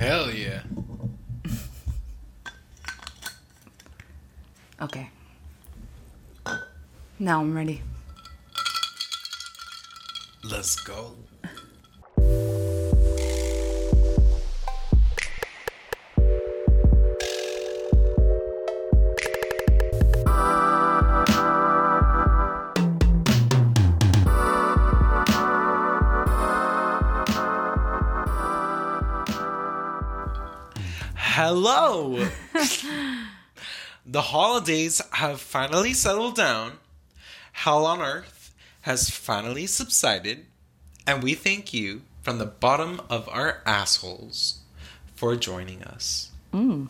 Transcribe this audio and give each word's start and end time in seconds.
Hell 0.00 0.30
yeah. 0.32 0.62
Okay. 4.80 5.10
Now 7.18 7.40
I'm 7.40 7.54
ready. 7.54 7.82
Let's 10.42 10.80
go. 10.80 11.16
Hello. 31.62 32.26
the 34.06 34.22
holidays 34.22 35.02
have 35.12 35.42
finally 35.42 35.92
settled 35.92 36.34
down. 36.34 36.78
Hell 37.52 37.84
on 37.84 38.00
earth 38.00 38.54
has 38.80 39.10
finally 39.10 39.66
subsided. 39.66 40.46
And 41.06 41.22
we 41.22 41.34
thank 41.34 41.74
you 41.74 42.00
from 42.22 42.38
the 42.38 42.46
bottom 42.46 43.02
of 43.10 43.28
our 43.28 43.60
assholes 43.66 44.60
for 45.14 45.36
joining 45.36 45.82
us. 45.82 46.30
Mm. 46.54 46.88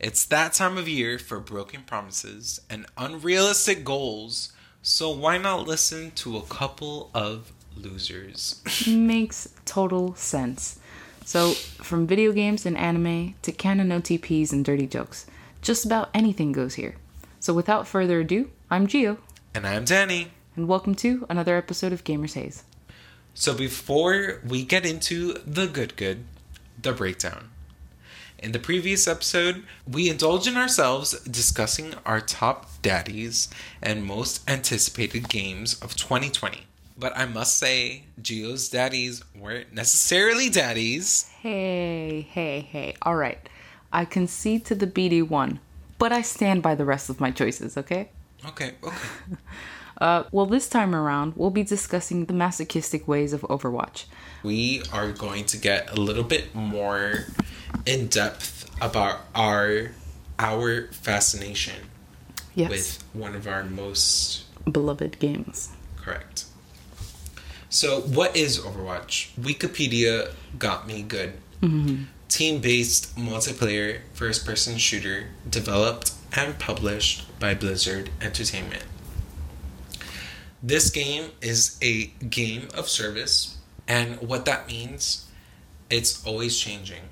It's 0.00 0.24
that 0.24 0.54
time 0.54 0.76
of 0.76 0.88
year 0.88 1.20
for 1.20 1.38
broken 1.38 1.82
promises 1.82 2.60
and 2.68 2.86
unrealistic 2.98 3.84
goals. 3.84 4.52
So 4.82 5.10
why 5.10 5.38
not 5.38 5.68
listen 5.68 6.10
to 6.16 6.38
a 6.38 6.42
couple 6.42 7.12
of 7.14 7.52
losers? 7.76 8.60
Makes 8.84 9.50
total 9.64 10.16
sense. 10.16 10.80
So, 11.26 11.52
from 11.52 12.06
video 12.06 12.32
games 12.32 12.66
and 12.66 12.76
anime 12.76 13.34
to 13.42 13.50
canon 13.50 13.88
OTPs 13.88 14.52
and 14.52 14.62
dirty 14.62 14.86
jokes, 14.86 15.26
just 15.62 15.86
about 15.86 16.10
anything 16.12 16.52
goes 16.52 16.74
here. 16.74 16.96
So, 17.40 17.54
without 17.54 17.88
further 17.88 18.20
ado, 18.20 18.50
I'm 18.70 18.86
Gio, 18.86 19.16
and 19.54 19.66
I'm 19.66 19.84
Danny. 19.86 20.32
and 20.54 20.68
welcome 20.68 20.94
to 20.96 21.26
another 21.30 21.56
episode 21.56 21.92
of 21.94 22.04
Gamers 22.04 22.34
Haze. 22.34 22.64
So 23.32 23.54
before 23.54 24.40
we 24.46 24.64
get 24.64 24.84
into 24.86 25.34
the 25.46 25.66
good 25.66 25.96
good, 25.96 26.24
the 26.80 26.92
breakdown. 26.92 27.50
In 28.38 28.52
the 28.52 28.58
previous 28.58 29.08
episode, 29.08 29.64
we 29.90 30.10
indulged 30.10 30.46
in 30.46 30.56
ourselves 30.56 31.18
discussing 31.22 31.94
our 32.04 32.20
top 32.20 32.70
daddies 32.82 33.48
and 33.82 34.04
most 34.04 34.48
anticipated 34.48 35.28
games 35.30 35.74
of 35.80 35.96
2020. 35.96 36.66
But 36.96 37.16
I 37.16 37.26
must 37.26 37.58
say, 37.58 38.04
Gio's 38.22 38.68
daddies 38.68 39.22
weren't 39.36 39.72
necessarily 39.72 40.48
daddies. 40.48 41.28
Hey, 41.40 42.20
hey, 42.30 42.60
hey. 42.60 42.94
All 43.02 43.16
right. 43.16 43.48
I 43.92 44.04
concede 44.04 44.64
to 44.66 44.74
the 44.74 44.86
BD 44.86 45.26
one, 45.28 45.60
but 45.98 46.12
I 46.12 46.22
stand 46.22 46.62
by 46.62 46.74
the 46.74 46.84
rest 46.84 47.10
of 47.10 47.20
my 47.20 47.30
choices, 47.30 47.76
okay? 47.76 48.10
Okay, 48.46 48.72
okay. 48.82 48.96
Uh, 50.00 50.24
well, 50.32 50.44
this 50.44 50.68
time 50.68 50.92
around, 50.92 51.34
we'll 51.36 51.50
be 51.52 51.62
discussing 51.62 52.24
the 52.24 52.32
masochistic 52.34 53.06
ways 53.06 53.32
of 53.32 53.42
Overwatch. 53.42 54.06
we 54.42 54.82
are 54.92 55.12
going 55.12 55.44
to 55.44 55.56
get 55.56 55.88
a 55.96 56.00
little 56.00 56.24
bit 56.24 56.52
more 56.52 57.26
in 57.86 58.08
depth 58.08 58.68
about 58.82 59.20
our 59.36 59.92
our 60.40 60.88
fascination 60.90 61.76
Yes. 62.56 62.70
with 62.70 63.04
one 63.12 63.36
of 63.36 63.46
our 63.46 63.62
most 63.62 64.42
beloved 64.70 65.20
games. 65.20 65.70
Correct. 65.96 66.46
So, 67.74 68.02
what 68.02 68.36
is 68.36 68.60
Overwatch? 68.60 69.34
Wikipedia 69.34 70.30
got 70.60 70.86
me 70.86 71.02
good. 71.02 71.32
Mm-hmm. 71.60 72.04
Team 72.28 72.60
based 72.60 73.16
multiplayer 73.16 73.98
first 74.12 74.46
person 74.46 74.78
shooter 74.78 75.30
developed 75.50 76.12
and 76.36 76.56
published 76.60 77.26
by 77.40 77.52
Blizzard 77.54 78.10
Entertainment. 78.20 78.84
This 80.62 80.88
game 80.88 81.32
is 81.42 81.76
a 81.82 82.12
game 82.30 82.68
of 82.74 82.88
service, 82.88 83.58
and 83.88 84.20
what 84.20 84.44
that 84.44 84.68
means, 84.68 85.28
it's 85.90 86.24
always 86.24 86.56
changing. 86.56 87.08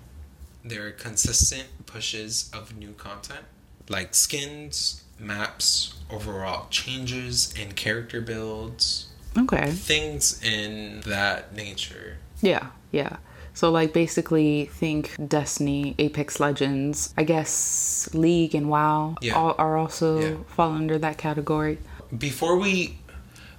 There 0.65 0.87
are 0.87 0.93
consistent 0.93 1.87
pushes 1.87 2.49
of 2.55 2.77
new 2.77 2.93
content, 2.93 3.47
like 3.89 4.15
skins, 4.15 5.03
maps, 5.19 5.95
overall 6.09 6.69
changes 6.71 7.53
in 7.61 7.73
character 7.73 8.21
builds, 8.21 9.09
Okay. 9.39 9.71
things 9.73 10.43
in 10.43 11.01
that 11.07 11.55
nature. 11.55 12.19
Yeah, 12.41 12.67
yeah. 12.91 13.17
So, 13.55 13.71
like, 13.71 13.93
basically, 13.93 14.67
think 14.67 15.11
Destiny, 15.29 15.95
Apex 15.99 16.41
Legends, 16.41 17.13
I 17.19 17.25
guess 17.25 18.09
League 18.15 18.55
and 18.55 18.69
WoW 18.71 19.17
Yeah. 19.21 19.35
all, 19.35 19.55
are 19.59 19.77
also 19.77 20.21
Yeah. 20.21 20.35
fall 20.57 20.73
under 20.73 20.99
that 20.99 21.19
category. 21.19 21.79
Before 22.17 22.57
we 22.59 22.97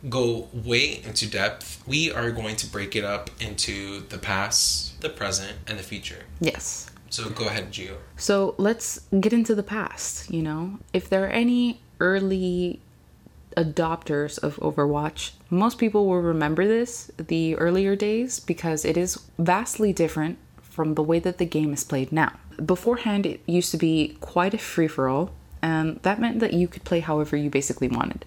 go 0.10 0.48
way 0.54 1.02
into 1.06 1.28
depth, 1.28 1.82
we 1.88 2.12
are 2.12 2.32
going 2.32 2.56
to 2.58 2.68
break 2.68 2.96
it 2.96 3.04
up 3.06 3.30
into 3.40 4.02
the 4.10 4.18
past, 4.18 5.00
the 5.02 5.10
present, 5.10 5.54
and 5.68 5.78
the 5.80 5.84
future. 5.84 6.24
Yes. 6.42 6.88
So 7.10 7.30
go 7.30 7.46
ahead, 7.46 7.72
Gio. 7.72 7.98
So, 8.18 8.56
let's 8.58 9.00
get 9.20 9.32
into 9.32 9.54
the 9.54 9.64
past, 9.64 10.32
you 10.32 10.42
know? 10.42 10.80
If 10.92 11.08
there 11.10 11.24
are 11.26 11.30
any 11.30 11.80
early 12.00 12.80
adopters 13.58 14.38
of 14.40 14.58
Overwatch, 14.58 15.31
most 15.50 15.78
people 15.78 16.08
will 16.08 16.22
remember 16.22 16.68
this, 16.68 17.12
the 17.18 17.56
earlier 17.56 17.96
days, 17.96 18.40
because 18.40 18.86
it 18.86 18.97
is 18.97 19.19
vastly 19.38 19.94
different 19.94 20.38
from 20.62 20.96
the 20.96 21.03
way 21.03 21.19
that 21.19 21.38
the 21.38 21.46
game 21.46 21.74
is 21.74 21.84
played 21.84 22.12
now. 22.12 22.34
Beforehand, 22.63 23.25
it 23.25 23.42
used 23.46 23.72
to 23.72 23.78
be 23.78 24.18
quite 24.22 24.53
a 24.53 24.58
free 24.58 24.88
for 24.88 25.08
all, 25.08 25.31
and 25.62 26.00
that 26.03 26.19
meant 26.19 26.40
that 26.40 26.53
you 26.53 26.68
could 26.68 26.84
play 26.84 27.00
however 27.00 27.36
you 27.36 27.50
basically 27.50 27.88
wanted, 27.88 28.25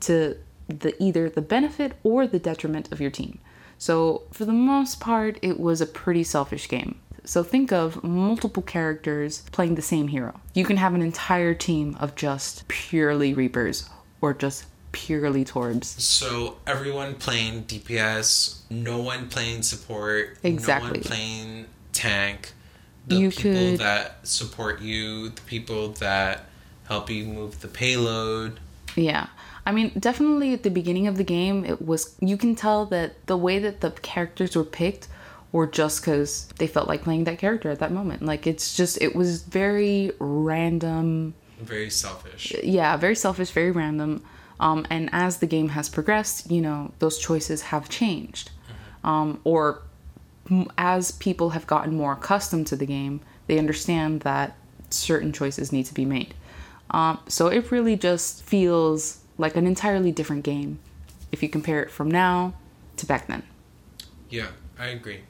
to 0.00 0.36
the 0.68 0.94
either 1.02 1.28
the 1.30 1.42
benefit 1.42 1.94
or 2.02 2.26
the 2.26 2.38
detriment 2.38 2.92
of 2.92 3.00
your 3.00 3.10
team. 3.10 3.38
So, 3.78 4.22
for 4.32 4.44
the 4.44 4.52
most 4.52 5.00
part, 5.00 5.38
it 5.40 5.58
was 5.58 5.80
a 5.80 5.86
pretty 5.86 6.24
selfish 6.24 6.68
game. 6.68 6.98
So, 7.24 7.42
think 7.42 7.72
of 7.72 8.02
multiple 8.02 8.62
characters 8.62 9.42
playing 9.52 9.76
the 9.76 9.82
same 9.82 10.08
hero. 10.08 10.40
You 10.54 10.64
can 10.64 10.76
have 10.78 10.94
an 10.94 11.02
entire 11.02 11.54
team 11.54 11.96
of 12.00 12.14
just 12.16 12.66
purely 12.68 13.34
Reapers 13.34 13.88
or 14.20 14.34
just 14.34 14.64
purely 14.92 15.44
Torbs. 15.44 15.84
So 16.00 16.56
everyone 16.66 17.14
playing 17.16 17.64
DPS, 17.64 18.60
no 18.70 18.98
one 19.00 19.28
playing 19.28 19.62
support, 19.62 20.38
exactly. 20.42 20.88
no 20.88 20.92
one 20.94 21.02
playing 21.02 21.66
tank. 21.92 22.52
The 23.06 23.16
You 23.16 23.30
people 23.30 23.52
could- 23.52 23.78
that 23.80 24.26
support 24.26 24.80
you, 24.80 25.28
the 25.30 25.40
people 25.42 25.90
that 25.94 26.44
help 26.86 27.10
you 27.10 27.24
move 27.24 27.60
the 27.60 27.68
payload. 27.68 28.60
Yeah. 28.96 29.26
I 29.66 29.72
mean, 29.72 29.92
definitely 29.98 30.54
at 30.54 30.62
the 30.62 30.70
beginning 30.70 31.06
of 31.06 31.16
the 31.18 31.24
game, 31.24 31.64
it 31.64 31.82
was, 31.84 32.14
you 32.20 32.38
can 32.38 32.54
tell 32.56 32.86
that 32.86 33.26
the 33.26 33.36
way 33.36 33.58
that 33.58 33.80
the 33.82 33.90
characters 33.90 34.56
were 34.56 34.64
picked 34.64 35.08
were 35.52 35.66
just 35.66 36.00
because 36.00 36.46
they 36.58 36.66
felt 36.66 36.88
like 36.88 37.02
playing 37.02 37.24
that 37.24 37.38
character 37.38 37.70
at 37.70 37.78
that 37.80 37.92
moment. 37.92 38.22
Like, 38.22 38.46
it's 38.46 38.74
just, 38.76 39.00
it 39.02 39.14
was 39.14 39.42
very 39.42 40.12
random. 40.18 41.34
Very 41.60 41.90
selfish. 41.90 42.54
Yeah, 42.62 42.96
very 42.96 43.16
selfish, 43.16 43.50
very 43.50 43.70
random. 43.70 44.22
Um, 44.60 44.86
and 44.90 45.08
as 45.12 45.38
the 45.38 45.46
game 45.46 45.70
has 45.70 45.88
progressed, 45.88 46.50
you 46.50 46.60
know, 46.60 46.92
those 46.98 47.18
choices 47.18 47.62
have 47.62 47.88
changed. 47.88 48.50
Um, 49.04 49.40
or 49.44 49.82
m- 50.50 50.70
as 50.76 51.12
people 51.12 51.50
have 51.50 51.66
gotten 51.66 51.96
more 51.96 52.12
accustomed 52.12 52.66
to 52.68 52.76
the 52.76 52.86
game, 52.86 53.20
they 53.46 53.58
understand 53.58 54.20
that 54.22 54.56
certain 54.90 55.32
choices 55.32 55.72
need 55.72 55.86
to 55.86 55.94
be 55.94 56.04
made. 56.04 56.34
Um, 56.90 57.20
so 57.28 57.48
it 57.48 57.70
really 57.70 57.96
just 57.96 58.42
feels 58.42 59.20
like 59.36 59.56
an 59.56 59.66
entirely 59.66 60.10
different 60.10 60.42
game 60.42 60.78
if 61.30 61.42
you 61.42 61.48
compare 61.48 61.82
it 61.82 61.90
from 61.90 62.10
now 62.10 62.54
to 62.96 63.06
back 63.06 63.26
then. 63.26 63.42
Yeah, 64.30 64.48
I 64.78 64.86
agree. 64.86 65.20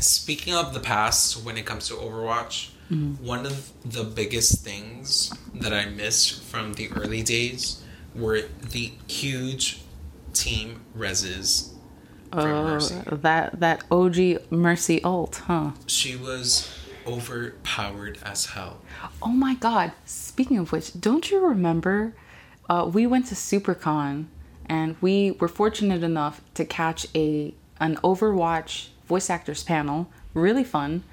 Speaking 0.00 0.54
of 0.54 0.74
the 0.74 0.80
past, 0.80 1.44
when 1.44 1.56
it 1.56 1.66
comes 1.66 1.88
to 1.88 1.94
Overwatch, 1.94 2.70
one 2.90 3.46
of 3.46 3.72
the 3.84 4.04
biggest 4.04 4.62
things 4.62 5.32
that 5.54 5.72
I 5.72 5.86
missed 5.86 6.42
from 6.42 6.74
the 6.74 6.90
early 6.92 7.22
days 7.22 7.82
were 8.14 8.42
the 8.60 8.92
huge 9.08 9.82
team 10.32 10.82
reses. 10.96 11.70
Uh, 12.32 12.80
that 13.12 13.60
that 13.60 13.84
OG 13.90 14.50
Mercy 14.50 15.02
ult, 15.04 15.36
huh? 15.46 15.70
She 15.86 16.16
was 16.16 16.68
overpowered 17.06 18.18
as 18.24 18.46
hell. 18.46 18.80
Oh 19.22 19.28
my 19.28 19.54
god. 19.54 19.92
Speaking 20.04 20.58
of 20.58 20.72
which, 20.72 20.98
don't 21.00 21.30
you 21.30 21.44
remember 21.46 22.14
uh, 22.68 22.90
we 22.92 23.06
went 23.06 23.26
to 23.26 23.34
SuperCon 23.34 24.26
and 24.66 24.96
we 25.00 25.32
were 25.32 25.48
fortunate 25.48 26.02
enough 26.02 26.40
to 26.54 26.64
catch 26.64 27.06
a 27.14 27.54
an 27.80 27.96
Overwatch 27.96 28.88
voice 29.06 29.28
actors 29.28 29.62
panel, 29.62 30.08
really 30.32 30.64
fun. 30.64 31.04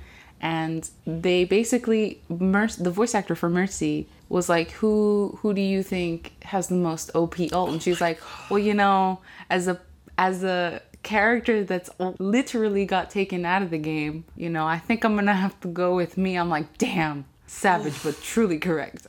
And 0.42 0.90
they 1.06 1.46
basically 1.46 2.20
the 2.28 2.92
voice 2.92 3.14
actor 3.14 3.36
for 3.36 3.48
Mercy 3.48 4.08
was 4.28 4.50
like, 4.50 4.72
"Who 4.72 5.38
who 5.42 5.54
do 5.54 5.62
you 5.62 5.84
think 5.84 6.34
has 6.46 6.68
the 6.68 6.76
most 6.76 7.12
OP 7.16 7.40
ult?" 7.40 7.70
Oh, 7.70 7.72
and 7.72 7.82
she's 7.82 8.02
like, 8.02 8.20
"Well, 8.50 8.60
you 8.60 8.74
know, 8.74 9.20
as 9.50 9.68
a 9.68 9.80
as 10.18 10.44
a 10.44 10.82
character 11.04 11.64
that's 11.64 11.90
literally 12.20 12.86
got 12.86 13.10
taken 13.10 13.46
out 13.46 13.62
of 13.62 13.70
the 13.70 13.78
game, 13.78 14.24
you 14.36 14.50
know, 14.50 14.68
I 14.68 14.78
think 14.78 15.04
I'm 15.04 15.16
gonna 15.16 15.34
have 15.34 15.60
to 15.62 15.68
go 15.68 15.96
with 15.96 16.18
me. 16.18 16.36
I'm 16.36 16.50
like, 16.50 16.78
damn, 16.78 17.26
savage, 17.48 18.02
but 18.04 18.22
truly 18.22 18.60
correct. 18.60 19.08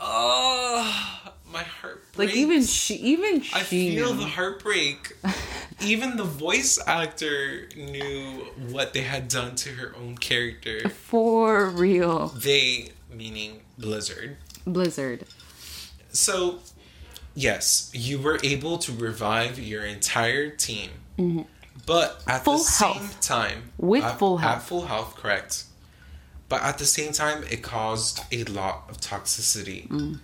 Oh, 0.00 1.32
my 1.52 1.62
heart. 1.62 2.03
Like 2.16 2.34
even 2.34 2.62
she, 2.62 2.94
even 2.96 3.40
she. 3.40 3.54
I 3.54 3.60
feel 3.60 4.14
knew. 4.14 4.20
the 4.20 4.26
heartbreak. 4.28 5.16
even 5.84 6.16
the 6.16 6.24
voice 6.24 6.78
actor 6.86 7.68
knew 7.76 8.46
what 8.70 8.92
they 8.92 9.02
had 9.02 9.28
done 9.28 9.54
to 9.56 9.70
her 9.70 9.94
own 9.96 10.16
character. 10.18 10.88
for 10.88 11.68
real, 11.68 12.28
They, 12.28 12.90
meaning 13.12 13.62
Blizzard. 13.78 14.36
Blizzard. 14.66 15.24
So, 16.12 16.60
yes, 17.34 17.90
you 17.92 18.18
were 18.20 18.38
able 18.44 18.78
to 18.78 18.92
revive 18.92 19.58
your 19.58 19.84
entire 19.84 20.50
team, 20.50 20.90
but 21.86 22.22
at 22.28 22.42
Mm-hmm. 22.42 22.44
Full 22.44 22.58
the 22.58 22.64
same 22.64 22.92
health. 22.94 23.20
time, 23.20 23.72
With 23.78 24.04
at, 24.04 24.18
full 24.18 24.38
at 24.38 24.62
full 24.62 24.86
health, 24.86 25.16
correct. 25.16 25.64
But 26.48 26.62
at 26.62 26.78
the 26.78 26.84
same 26.86 27.12
time, 27.12 27.42
it 27.50 27.62
caused 27.62 28.20
a 28.30 28.44
lot 28.44 28.84
of 28.88 28.98
toxicity. 28.98 29.88
Mm. 29.88 30.20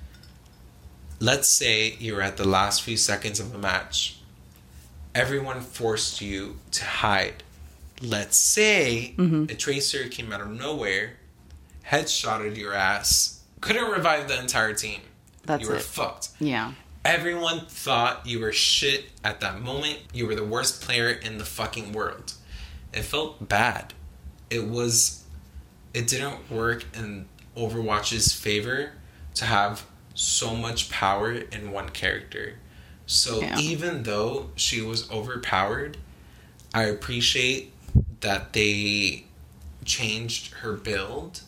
Let's 1.21 1.49
say 1.49 1.97
you're 1.99 2.23
at 2.23 2.37
the 2.39 2.49
last 2.49 2.83
few 2.83 2.97
seconds 2.97 3.39
of 3.41 3.55
a 3.55 3.59
match. 3.59 4.17
Everyone 5.15 5.61
forced 5.61 6.21
you 6.21 6.57
to 6.73 6.85
hide. 6.85 7.43
Let's 8.03 8.37
say 8.37 9.15
Mm-hmm. 9.19 9.45
a 9.51 9.55
tracer 9.55 10.09
came 10.09 10.33
out 10.33 10.41
of 10.41 10.49
nowhere, 10.51 11.17
headshotted 11.87 12.57
your 12.57 12.73
ass, 12.73 13.43
couldn't 13.61 13.91
revive 13.91 14.29
the 14.29 14.39
entire 14.39 14.73
team. 14.73 15.01
That's 15.45 15.63
you 15.63 15.69
were 15.69 15.77
it. 15.77 15.83
fucked. 15.83 16.31
Yeah. 16.39 16.73
Everyone 17.05 17.67
thought 17.67 18.27
you 18.27 18.41
were 18.41 18.53
shit 18.53 19.07
at 19.25 19.41
that 19.41 19.61
moment. 19.61 19.99
You 20.15 20.27
were 20.27 20.35
the 20.35 20.45
worst 20.45 20.83
player 20.83 21.11
in 21.11 21.39
the 21.39 21.45
fucking 21.45 21.93
world. 21.93 22.35
It 22.93 23.03
felt 23.03 23.49
bad. 23.49 23.93
It 24.51 24.67
was. 24.69 25.25
It 25.93 26.07
didn't 26.07 26.51
work 26.51 26.85
in 26.95 27.27
Overwatch's 27.57 28.33
favor 28.33 28.93
to 29.35 29.45
have 29.47 29.85
so 30.21 30.55
much 30.55 30.91
power 30.91 31.33
in 31.33 31.73
one 31.73 31.89
character. 31.89 32.55
So 33.07 33.41
Yeah. 33.41 33.59
even 33.59 34.03
though 34.03 34.51
she 34.55 34.81
was 34.83 35.11
overpowered, 35.11 35.97
I 36.75 36.85
appreciate 36.85 37.73
that 38.21 38.53
they 38.53 39.25
changed 39.85 40.55
her 40.57 40.75
build 40.75 41.41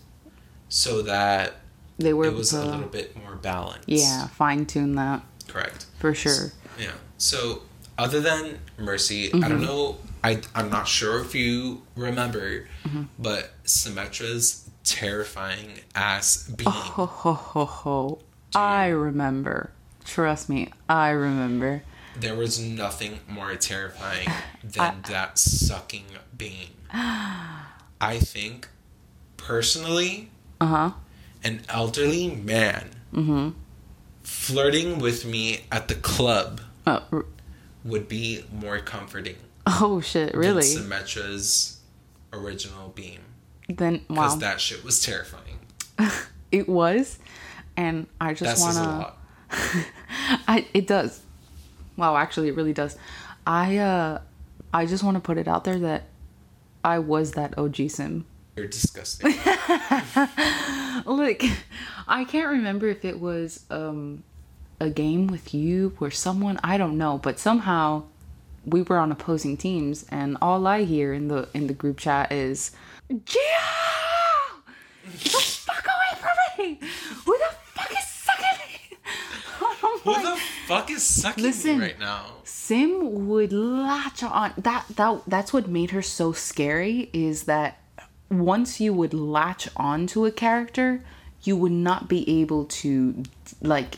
so 0.69 1.03
that 1.03 1.55
They 1.99 2.13
were 2.15 2.25
it 2.27 2.35
was 2.35 2.53
a 2.55 2.65
little 2.65 2.89
bit 2.89 3.15
more 3.17 3.37
balanced. 3.37 3.89
yeah, 3.89 4.27
fine 4.29 4.65
tune 4.67 4.95
that 4.95 5.23
Correct. 5.49 5.85
for 5.99 6.15
sure. 6.15 6.53
Yeah. 6.79 6.93
So 7.19 7.63
other 7.99 8.21
than 8.21 8.59
Mercy, 8.79 9.29
I 9.29 9.37
Mm-hmm. 9.37 9.49
don't 9.51 9.61
know. 9.63 9.99
I 10.25 10.41
I'm 10.55 10.71
not 10.71 10.89
sure 10.89 11.21
if 11.21 11.35
you 11.35 11.83
remember, 11.95 12.67
Mm-hmm. 12.85 13.03
but 13.19 13.51
Symmetra's 13.65 14.69
terrifying 14.83 15.81
ass 15.95 16.49
being. 16.49 16.71
Ho 16.71 17.07
ho 17.07 17.35
ho 17.35 18.19
I 18.55 18.87
remember. 18.89 19.71
Trust 20.05 20.49
me, 20.49 20.73
I 20.89 21.11
remember. 21.11 21.83
There 22.19 22.35
was 22.35 22.61
nothing 22.61 23.21
more 23.29 23.55
terrifying 23.55 24.29
than 24.65 25.03
that 25.09 25.39
sucking 25.39 26.05
being. 26.37 26.71
I 26.93 28.19
think, 28.19 28.69
personally, 29.37 30.31
Uh 30.61 30.67
huh. 30.67 30.91
an 31.45 31.63
elderly 31.69 32.29
man 32.35 32.91
Mm-hmm. 33.15 33.51
flirting 34.23 34.99
with 34.99 35.25
me 35.27 35.65
at 35.71 35.89
the 35.89 35.95
club 35.95 36.61
Oh, 36.87 37.03
r- 37.13 37.25
would 37.85 38.09
be 38.09 38.45
more 38.53 38.79
comforting. 38.81 39.37
oh 39.67 40.01
shit! 40.01 40.35
Really? 40.35 40.63
Than 40.63 40.83
Symmetra's 40.85 41.79
original 42.33 42.89
beam. 42.89 43.21
Then 43.69 44.01
wow, 44.09 44.17
because 44.17 44.39
that 44.41 44.61
shit 44.61 44.83
was 44.85 45.01
terrifying. 45.03 45.59
it 46.53 46.69
was, 46.69 47.19
and 47.77 48.07
I 48.21 48.35
just 48.35 48.61
wanna. 48.61 49.13
I 50.49 50.67
it 50.75 50.87
does. 50.87 51.21
Wow, 51.97 52.17
actually, 52.17 52.49
it 52.49 52.57
really 52.57 52.73
does. 52.73 52.97
I 53.47 53.79
uh, 53.79 54.21
I 54.73 54.87
just 54.87 55.03
want 55.03 55.17
to 55.17 55.21
put 55.21 55.39
it 55.39 55.49
out 55.49 55.65
there 55.65 55.79
that 55.81 56.05
I 56.85 56.99
was 56.99 57.33
that 57.33 57.57
OG 57.59 57.91
sim. 57.91 58.27
You're 58.57 58.67
disgusting. 58.67 59.31
Look, 61.07 61.43
I 62.07 62.25
can't 62.25 62.49
remember 62.49 62.89
if 62.89 63.05
it 63.05 63.19
was 63.21 63.65
um 63.71 64.25
a 64.81 64.91
game 64.91 65.29
with 65.29 65.55
you 65.55 65.97
or 66.01 66.11
someone, 66.11 66.59
I 66.65 66.77
don't 66.77 66.99
know, 66.99 67.19
but 67.19 67.39
somehow 67.39 68.03
we 68.67 68.83
were 68.83 68.99
on 68.99 69.13
opposing 69.13 69.57
teams 69.57 70.05
and 70.11 70.37
all 70.43 70.67
I 70.67 70.83
hear 70.85 71.13
in 71.15 71.29
the 71.29 71.49
in 71.55 71.67
the 71.69 71.75
group 71.75 71.99
chat 71.99 72.33
is! 72.33 72.73
Get 73.09 73.21
the 75.15 75.41
fuck 75.41 75.85
away 75.85 76.21
from 76.21 76.65
me! 76.65 76.79
Who 77.25 77.39
the 77.39 77.55
fuck 77.75 77.93
is 77.93 78.07
sucking 78.07 78.59
me? 78.59 78.99
I'm 79.85 79.92
Who 80.05 80.13
like, 80.13 80.25
the 80.25 80.41
fuck 80.67 80.91
is 80.91 81.03
sucking 81.03 81.45
Listen. 81.45 81.79
me 81.79 81.87
right 81.87 81.99
now? 81.99 82.27
Sim 82.45 83.29
would 83.29 83.53
latch 83.53 84.23
on 84.23 84.53
that 84.57 84.85
that 84.97 85.23
that's 85.27 85.53
what 85.53 85.69
made 85.69 85.91
her 85.91 86.03
so 86.03 86.33
scary 86.33 87.11
is 87.13 87.45
that 87.45 87.79
once 88.31 88.81
you 88.81 88.93
would 88.93 89.15
latch 89.15 89.69
on 89.77 90.07
to 90.09 90.25
a 90.27 90.33
character, 90.33 91.05
you 91.43 91.57
would 91.57 91.73
not 91.73 92.09
be 92.09 92.41
able 92.41 92.65
to 92.65 93.23
like 93.61 93.97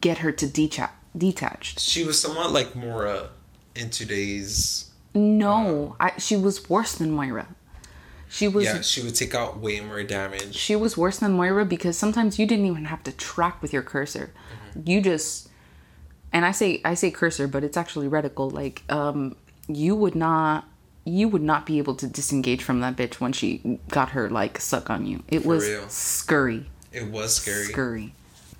get 0.00 0.18
her 0.18 0.32
to 0.32 0.46
detach 0.46 0.90
detached. 1.16 1.80
She 1.80 2.04
was 2.04 2.20
somewhat 2.20 2.52
like 2.52 2.76
Moira 2.76 3.30
in 3.74 3.90
today's. 3.90 4.90
No, 5.14 5.96
uh, 5.98 6.10
I, 6.14 6.18
she 6.18 6.36
was 6.36 6.68
worse 6.68 6.94
than 6.94 7.10
Moira. 7.12 7.48
She 8.28 8.46
was 8.46 8.64
Yeah, 8.66 8.82
she 8.82 9.02
would 9.02 9.14
take 9.14 9.34
out 9.34 9.58
way 9.58 9.80
more 9.80 10.02
damage. 10.02 10.54
she 10.54 10.76
was 10.76 10.98
worse 10.98 11.18
than 11.18 11.32
Moira 11.32 11.64
because 11.64 11.96
sometimes 11.96 12.38
you 12.38 12.46
didn't 12.46 12.66
even 12.66 12.84
have 12.84 13.02
to 13.04 13.12
track 13.12 13.62
with 13.62 13.72
your 13.72 13.82
cursor. 13.82 14.32
You 14.84 15.00
just 15.00 15.48
and 16.32 16.44
I 16.44 16.52
say 16.52 16.80
I 16.84 16.94
say 16.94 17.10
cursor, 17.10 17.48
but 17.48 17.64
it's 17.64 17.76
actually 17.76 18.08
reticle. 18.08 18.52
Like 18.52 18.82
um 18.88 19.36
you 19.68 19.94
would 19.94 20.14
not 20.14 20.66
you 21.04 21.28
would 21.28 21.42
not 21.42 21.64
be 21.64 21.78
able 21.78 21.94
to 21.96 22.06
disengage 22.06 22.62
from 22.62 22.80
that 22.80 22.96
bitch 22.96 23.14
when 23.14 23.32
she 23.32 23.78
got 23.88 24.10
her 24.10 24.28
like 24.28 24.60
suck 24.60 24.90
on 24.90 25.06
you. 25.06 25.22
It 25.28 25.46
was 25.46 25.66
real. 25.66 25.88
scurry. 25.88 26.66
It 26.92 27.10
was 27.10 27.36
scary. 27.36 27.64
Scurry. 27.64 28.12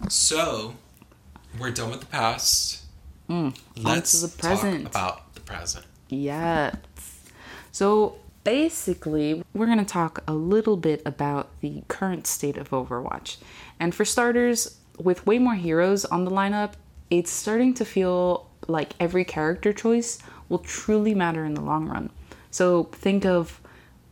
So, 0.09 0.75
we're 1.59 1.71
done 1.73 1.91
with 1.91 2.01
the 2.01 2.07
past. 2.07 2.85
Mm, 3.29 3.59
Let's 3.77 4.21
the 4.23 4.29
present. 4.29 4.85
talk 4.85 4.91
about 4.91 5.35
the 5.35 5.41
present. 5.41 5.85
Yes. 6.09 6.77
So 7.73 8.17
basically, 8.45 9.43
we're 9.55 9.67
going 9.67 9.79
to 9.79 9.85
talk 9.85 10.23
a 10.27 10.33
little 10.35 10.77
bit 10.77 11.03
about 11.05 11.49
the 11.61 11.83
current 11.89 12.27
state 12.27 12.57
of 12.57 12.71
Overwatch. 12.71 13.37
And 13.79 13.95
for 13.95 14.05
starters, 14.05 14.78
with 14.99 15.27
way 15.27 15.39
more 15.39 15.55
heroes 15.55 16.05
on 16.05 16.25
the 16.25 16.31
lineup, 16.31 16.73
it's 17.11 17.31
starting 17.31 17.75
to 17.75 17.85
feel 17.85 18.49
like 18.67 18.93
every 19.01 19.25
character 19.25 19.73
choice 19.73 20.19
will 20.49 20.59
truly 20.59 21.15
matter 21.15 21.45
in 21.45 21.55
the 21.55 21.61
long 21.61 21.89
run. 21.89 22.11
So 22.51 22.85
think 22.85 23.25
of 23.25 23.61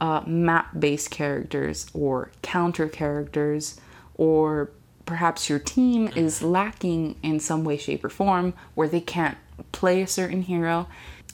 uh, 0.01 0.23
map 0.27 0.79
based 0.79 1.11
characters 1.11 1.87
or 1.95 2.31
counter 2.43 2.89
characters, 2.89 3.81
or 4.15 4.71
perhaps 5.07 5.49
your 5.49 5.59
team 5.59 6.09
is 6.15 6.43
lacking 6.43 7.17
in 7.23 7.41
some 7.41 7.65
way, 7.65 7.77
shape, 7.77 8.05
or 8.05 8.11
form 8.11 8.55
where 8.75 8.89
they 8.89 9.01
can't 9.01 9.39
play 9.73 10.03
a 10.03 10.07
certain 10.07 10.43
hero. 10.43 10.87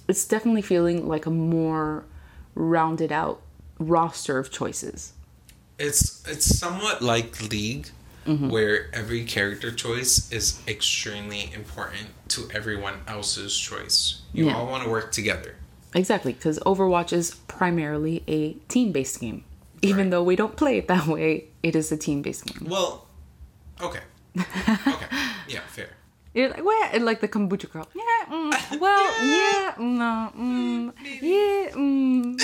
It's 0.09 0.27
definitely 0.27 0.63
feeling 0.63 1.09
like 1.09 1.27
a 1.27 1.31
more 1.31 2.05
rounded 2.55 3.11
out 3.11 3.41
roster 3.79 4.39
of 4.39 4.51
choices. 4.51 5.13
It's 5.79 6.27
it's 6.29 6.59
somewhat 6.59 7.03
like 7.03 7.51
League, 7.51 7.89
Mm-hmm. 8.27 8.51
where 8.51 8.89
every 8.95 9.25
character 9.25 9.73
choice 9.73 10.31
is 10.31 10.61
extremely 10.69 11.51
important 11.53 12.07
to 12.29 12.49
everyone 12.55 13.01
else's 13.09 13.59
choice. 13.59 14.23
You 14.33 14.47
Yeah. 14.47 14.57
all 14.57 14.67
want 14.67 14.85
to 14.85 14.91
work 14.91 15.11
together. 15.11 15.57
Exactly, 15.95 16.33
because 16.33 16.59
Overwatch 16.61 17.13
is 17.13 17.35
primarily 17.49 18.23
a 18.29 18.55
team 18.69 18.93
based 18.93 19.19
game. 19.21 19.43
Even 19.83 20.05
Right. 20.07 20.11
though 20.13 20.23
we 20.23 20.37
don't 20.37 20.55
play 20.57 20.79
it 20.79 20.87
that 20.87 21.07
way, 21.09 21.49
it 21.65 21.75
is 21.75 21.91
a 21.91 21.97
team 21.97 22.23
based 22.23 22.47
game. 22.47 22.69
Well, 22.71 23.09
okay, 23.81 24.01
okay, 24.39 25.09
yeah, 25.49 25.61
fair. 25.69 25.89
You're 26.33 26.49
like, 26.51 26.65
what? 26.65 26.95
And 26.95 27.05
like 27.05 27.21
the 27.21 27.29
kombucha 27.29 27.69
girl. 27.73 27.89
Yeah, 27.93 28.25
mm, 28.31 28.79
well, 28.85 29.27
yeah, 29.27 29.75
no, 29.79 30.31
mm, 30.39 30.93
yeah, 31.21 31.71
mm. 31.75 32.39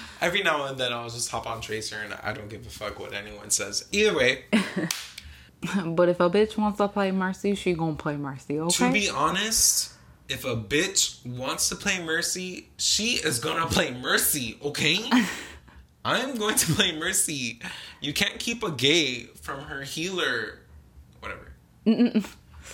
Every 0.20 0.42
now 0.42 0.66
and 0.66 0.78
then, 0.78 0.92
I'll 0.92 1.08
just 1.08 1.30
hop 1.30 1.46
on 1.46 1.60
Tracer, 1.60 1.96
and 2.04 2.14
I 2.22 2.32
don't 2.32 2.48
give 2.48 2.66
a 2.66 2.70
fuck 2.70 2.98
what 2.98 3.14
anyone 3.14 3.50
says. 3.50 3.86
Either 3.92 4.14
way, 4.14 4.44
But 5.84 6.08
if 6.08 6.20
a 6.20 6.30
bitch 6.30 6.56
wants 6.56 6.78
to 6.78 6.88
play 6.88 7.10
Mercy, 7.10 7.54
she 7.54 7.74
gonna 7.74 7.94
play 7.94 8.16
Mercy, 8.16 8.58
okay? 8.58 8.86
to 8.86 8.92
be 8.92 9.10
honest, 9.10 9.92
if 10.28 10.44
a 10.44 10.56
bitch 10.56 11.24
wants 11.26 11.68
to 11.68 11.76
play 11.76 12.02
Mercy, 12.02 12.70
she 12.78 13.14
is 13.14 13.38
gonna 13.38 13.66
play 13.66 13.92
Mercy. 13.92 14.58
Okay. 14.64 14.98
I'm 16.04 16.36
going 16.36 16.54
to 16.56 16.72
play 16.72 16.98
Mercy. 16.98 17.60
You 18.00 18.14
can't 18.14 18.38
keep 18.38 18.62
a 18.62 18.70
gay 18.70 19.24
from 19.42 19.60
her 19.64 19.82
healer. 19.82 20.60
Whatever. 21.20 21.52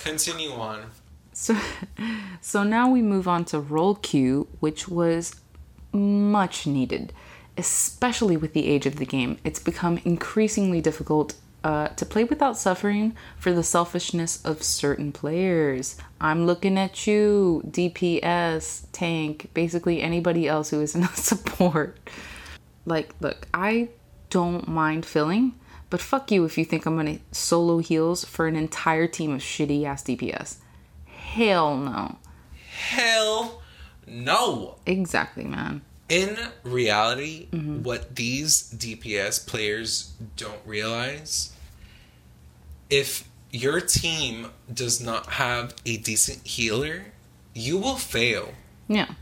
Continue 0.05 0.53
on. 0.53 0.91
So, 1.33 1.57
so 2.41 2.63
now 2.63 2.89
we 2.89 3.03
move 3.03 3.27
on 3.27 3.45
to 3.47 3.59
role 3.59 3.97
queue, 3.97 4.47
which 4.61 4.87
was 4.87 5.35
much 5.93 6.69
needed, 6.69 7.13
especially 7.57 8.37
with 8.37 8.53
the 8.53 8.67
age 8.67 8.87
of 8.87 8.97
the 8.97 9.07
game. 9.07 9.39
It's 9.45 9.59
become 9.59 9.99
increasingly 10.05 10.81
difficult 10.81 11.35
uh, 11.65 11.89
to 11.89 12.07
play 12.07 12.23
without 12.23 12.57
suffering 12.57 13.17
for 13.39 13.53
the 13.53 13.63
selfishness 13.63 14.45
of 14.45 14.63
certain 14.63 15.11
players. 15.11 15.97
I'm 16.21 16.47
looking 16.47 16.79
at 16.79 17.07
you, 17.07 17.63
DPS, 17.69 18.87
tank, 18.93 19.51
basically 19.53 20.01
anybody 20.01 20.47
else 20.47 20.71
who 20.71 20.81
isn't 20.81 21.03
a 21.03 21.09
support. 21.17 21.99
Like, 22.85 23.15
look, 23.21 23.49
I 23.53 23.89
don't 24.31 24.69
mind 24.69 25.05
filling, 25.05 25.55
but 25.91 26.01
fuck 26.01 26.31
you 26.31 26.45
if 26.45 26.57
you 26.57 26.65
think 26.65 26.87
I'm 26.87 26.97
gonna 26.97 27.19
solo 27.33 27.79
heals 27.79 28.25
for 28.25 28.47
an 28.47 28.55
entire 28.55 29.09
team 29.09 29.33
of 29.33 29.41
shitty 29.41 29.85
ass 29.85 30.05
DPS. 30.05 30.59
Hell 31.07 31.77
no. 31.77 32.19
Hell 32.71 33.63
no. 34.07 34.77
Exactly, 34.87 35.45
man. 35.45 35.83
In 36.09 36.39
reality, 36.63 37.49
mm-hmm. 37.51 37.83
what 37.83 38.15
these 38.15 38.73
DPS 38.73 39.45
players 39.45 40.13
don't 40.37 40.61
realize 40.65 41.53
if 42.89 43.29
your 43.51 43.81
team 43.81 44.49
does 44.73 45.01
not 45.01 45.27
have 45.27 45.75
a 45.85 45.97
decent 45.97 46.47
healer, 46.47 47.07
you 47.55 47.79
will 47.79 47.97
fail. 47.97 48.55
Yeah, 48.89 49.15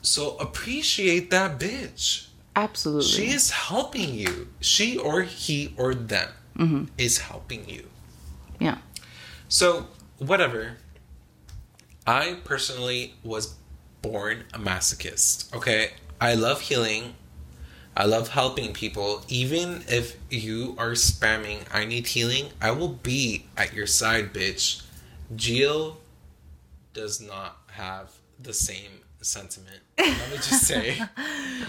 So 0.00 0.36
appreciate 0.38 1.30
that 1.30 1.60
bitch. 1.60 2.26
absolutely. 2.56 3.04
She 3.08 3.30
is 3.30 3.50
helping 3.50 4.12
you. 4.14 4.48
She 4.60 4.98
or 4.98 5.22
he 5.22 5.72
or 5.76 5.94
them 5.94 6.30
mm-hmm. 6.58 6.84
is 6.98 7.18
helping 7.18 7.68
you. 7.68 7.88
yeah. 8.58 8.78
So, 9.48 9.86
whatever. 10.18 10.78
I 12.06 12.38
personally 12.42 13.14
was 13.22 13.54
born 14.02 14.44
a 14.52 14.58
masochist. 14.58 15.54
Okay? 15.54 15.92
I 16.20 16.34
love 16.34 16.60
healing. 16.60 17.14
I 17.96 18.04
love 18.04 18.28
helping 18.28 18.72
people. 18.72 19.22
Even 19.28 19.84
if 19.88 20.16
you 20.30 20.74
are 20.78 20.92
spamming, 20.92 21.64
I 21.72 21.84
need 21.84 22.06
healing, 22.08 22.46
I 22.60 22.70
will 22.70 22.88
be 22.88 23.46
at 23.56 23.74
your 23.74 23.86
side, 23.86 24.32
bitch. 24.32 24.82
Jill 25.36 25.98
does 26.94 27.20
not 27.20 27.58
have 27.72 28.10
the 28.40 28.52
same 28.52 28.90
sentiment. 29.20 29.80
Let 29.98 30.30
me 30.30 30.36
just 30.36 30.62
say. 30.62 31.00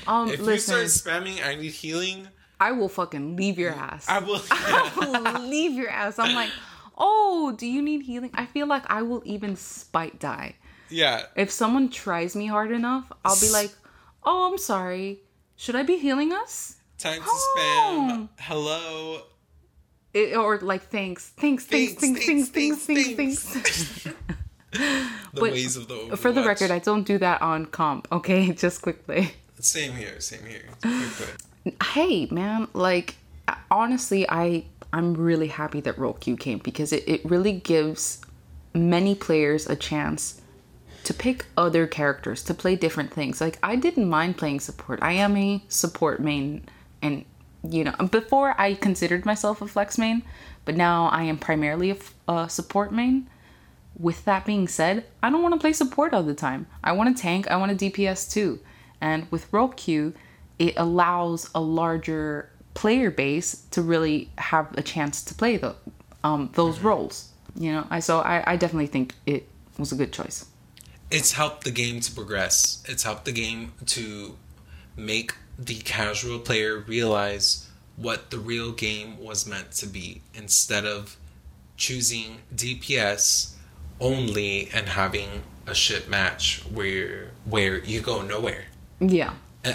Um, 0.07 0.27
If 0.27 0.41
listen, 0.41 0.79
you 0.79 0.87
start 0.87 1.23
spamming, 1.23 1.45
I 1.45 1.55
need 1.55 1.71
healing, 1.71 2.27
I 2.59 2.71
will 2.71 2.89
fucking 2.89 3.35
leave 3.35 3.59
your 3.59 3.71
ass. 3.71 4.05
I 4.09 4.19
will. 4.19 4.41
I 4.49 4.91
will 4.95 5.41
leave 5.47 5.73
your 5.73 5.89
ass. 5.89 6.17
I'm 6.19 6.33
like, 6.33 6.49
oh, 6.97 7.53
do 7.57 7.67
you 7.67 7.81
need 7.81 8.03
healing? 8.03 8.31
I 8.33 8.45
feel 8.45 8.67
like 8.67 8.83
I 8.87 9.01
will 9.01 9.21
even 9.25 9.55
spite 9.55 10.19
die. 10.19 10.55
Yeah. 10.93 11.25
If 11.35 11.51
someone 11.51 11.89
tries 11.89 12.35
me 12.35 12.47
hard 12.47 12.71
enough, 12.71 13.12
I'll 13.25 13.39
be 13.39 13.50
like, 13.50 13.71
"Oh, 14.23 14.51
I'm 14.51 14.57
sorry. 14.57 15.21
Should 15.55 15.75
I 15.75 15.83
be 15.83 15.97
healing 15.97 16.31
us?" 16.31 16.77
Time 16.97 17.21
to 17.21 17.29
spam. 17.29 18.29
Hello. 18.39 19.23
It, 20.13 20.38
or 20.38 20.59
like 20.59 20.83
thanks, 20.83 21.29
thanks, 21.29 21.65
thanks, 21.65 21.93
thanks, 21.93 22.23
thanks, 22.25 22.50
thanks, 22.50 22.85
thanks, 22.85 23.39
thanks. 23.43 24.03
the 24.71 25.07
but 25.33 25.51
ways 25.51 25.75
of 25.75 25.88
the 25.88 25.95
Overwatch. 25.95 26.17
For 26.19 26.31
the 26.31 26.43
record, 26.43 26.69
I 26.69 26.77
don't 26.77 27.03
do 27.03 27.17
that 27.17 27.41
on 27.41 27.65
comp. 27.65 28.07
Okay, 28.12 28.51
just 28.63 28.83
quickly. 28.83 29.33
Same 29.59 29.93
here. 29.93 30.19
Same 30.19 30.45
here. 30.45 31.73
Hey, 31.81 32.27
man. 32.27 32.67
Like, 32.73 33.15
honestly, 33.71 34.29
I 34.29 34.65
I'm 34.91 35.15
really 35.15 35.47
happy 35.47 35.81
that 35.81 35.97
Role 35.97 36.13
Queue 36.13 36.38
came 36.38 36.59
because 36.59 36.93
it, 36.93 37.03
it 37.07 37.25
really 37.25 37.53
gives 37.53 38.21
many 38.75 39.15
players 39.15 39.67
a 39.67 39.75
chance 39.75 40.41
to 41.03 41.13
pick 41.13 41.45
other 41.57 41.86
characters 41.88 42.43
to 42.43 42.53
play 42.53 42.75
different 42.75 43.13
things 43.13 43.41
like 43.41 43.57
i 43.63 43.75
didn't 43.75 44.10
mind 44.10 44.38
playing 44.38 44.60
support 44.60 45.00
i 45.01 45.12
am 45.12 45.36
a 45.38 45.62
support 45.67 46.19
main 46.19 46.63
and 47.01 47.25
you 47.67 47.83
know 47.83 47.93
before 48.12 48.60
i 48.60 48.74
considered 48.74 49.25
myself 49.25 49.62
a 49.62 49.67
flex 49.67 49.98
main 49.98 50.24
but 50.65 50.75
now 50.75 51.07
i 51.07 51.24
am 51.24 51.38
primarily 51.38 51.89
a, 51.89 51.95
f- 51.95 52.13
a 52.27 52.50
support 52.50 52.91
main 52.91 53.27
with 53.98 54.25
that 54.25 54.45
being 54.45 54.67
said, 54.67 55.05
I 55.22 55.29
don't 55.29 55.41
want 55.41 55.53
to 55.53 55.60
play 55.60 55.74
support 55.74 56.13
all 56.13 56.24
the 56.24 56.33
time. 56.33 56.67
I 56.83 56.93
want 56.93 57.15
to 57.15 57.22
tank, 57.22 57.50
I 57.50 57.57
want 57.57 57.77
to 57.77 57.89
DPS 57.89 58.31
too. 58.31 58.60
And 59.00 59.29
with 59.31 59.51
Role 59.51 59.69
Queue, 59.69 60.13
it 60.60 60.74
allows 60.77 61.50
a 61.53 61.62
larger 61.62 62.50
player 62.74 63.12
base 63.12 63.63
to 63.72 63.81
really 63.81 64.29
have 64.38 64.74
a 64.77 64.81
chance 64.81 65.24
to 65.25 65.36
play 65.36 65.57
the, 65.57 65.75
um, 66.24 66.50
those 66.53 66.79
roles. 66.79 67.29
You 67.55 67.72
know, 67.72 67.88
I 67.89 68.00
so 68.00 68.19
I, 68.19 68.43
I 68.53 68.55
definitely 68.55 68.88
think 68.88 69.13
it 69.25 69.48
was 69.77 69.91
a 69.91 69.95
good 69.95 70.12
choice. 70.12 70.45
It's 71.12 71.33
helped 71.33 71.63
the 71.63 71.72
game 71.72 72.00
to 72.01 72.12
progress. 72.12 72.83
It's 72.88 73.03
helped 73.03 73.25
the 73.25 73.31
game 73.31 73.74
to 73.88 74.38
make 74.95 75.33
the 75.57 75.75
casual 75.75 76.39
player 76.39 76.79
realize 76.79 77.69
what 77.95 78.31
the 78.31 78.39
real 78.39 78.72
game 78.72 79.24
was 79.24 79.45
meant 79.45 79.72
to 79.72 79.88
be 79.88 80.22
instead 80.33 80.86
of 80.86 81.17
choosing 81.77 82.39
DPS 82.55 83.53
only 84.00 84.69
and 84.74 84.88
having 84.88 85.43
a 85.67 85.75
shit 85.75 86.10
match 86.10 86.63
where 86.72 87.31
where 87.45 87.79
you 87.83 88.01
go 88.01 88.22
nowhere. 88.22 88.65
Yeah. 89.00 89.33
Uh, 89.63 89.74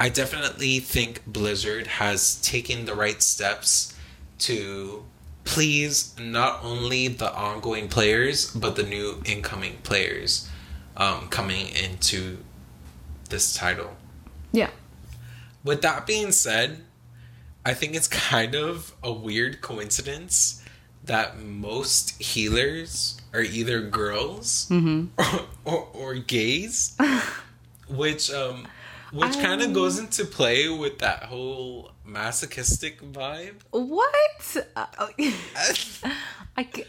I 0.00 0.08
definitely 0.08 0.80
think 0.80 1.24
Blizzard 1.26 1.86
has 1.86 2.40
taken 2.40 2.86
the 2.86 2.94
right 2.94 3.22
steps 3.22 3.94
to 4.40 5.04
please 5.44 6.14
not 6.20 6.60
only 6.62 7.08
the 7.08 7.32
ongoing 7.34 7.88
players 7.88 8.50
but 8.54 8.76
the 8.76 8.82
new 8.82 9.22
incoming 9.24 9.78
players 9.82 10.47
um, 10.98 11.28
coming 11.28 11.68
into 11.68 12.38
this 13.30 13.54
title. 13.54 13.96
Yeah. 14.52 14.70
With 15.64 15.80
that 15.82 16.06
being 16.06 16.32
said, 16.32 16.84
I 17.64 17.72
think 17.72 17.94
it's 17.94 18.08
kind 18.30 18.54
of 18.54 18.94
a 19.02 19.12
weird 19.12 19.62
coincidence 19.62 20.62
that 21.04 21.38
most 21.38 22.20
healers 22.20 23.20
are 23.32 23.40
either 23.40 23.80
girls 23.80 24.70
or, 24.70 25.40
or, 25.64 25.88
or 25.94 26.14
gays, 26.14 26.96
which 27.88 28.30
um, 28.30 28.66
which 29.12 29.34
kind 29.34 29.62
of 29.62 29.72
goes 29.72 29.98
into 29.98 30.24
play 30.26 30.68
with 30.68 30.98
that 30.98 31.24
whole 31.24 31.92
masochistic 32.08 33.00
vibe. 33.02 33.56
What? 33.70 34.56
Uh, 34.74 34.86
I, 36.56 36.64
ca- 36.64 36.84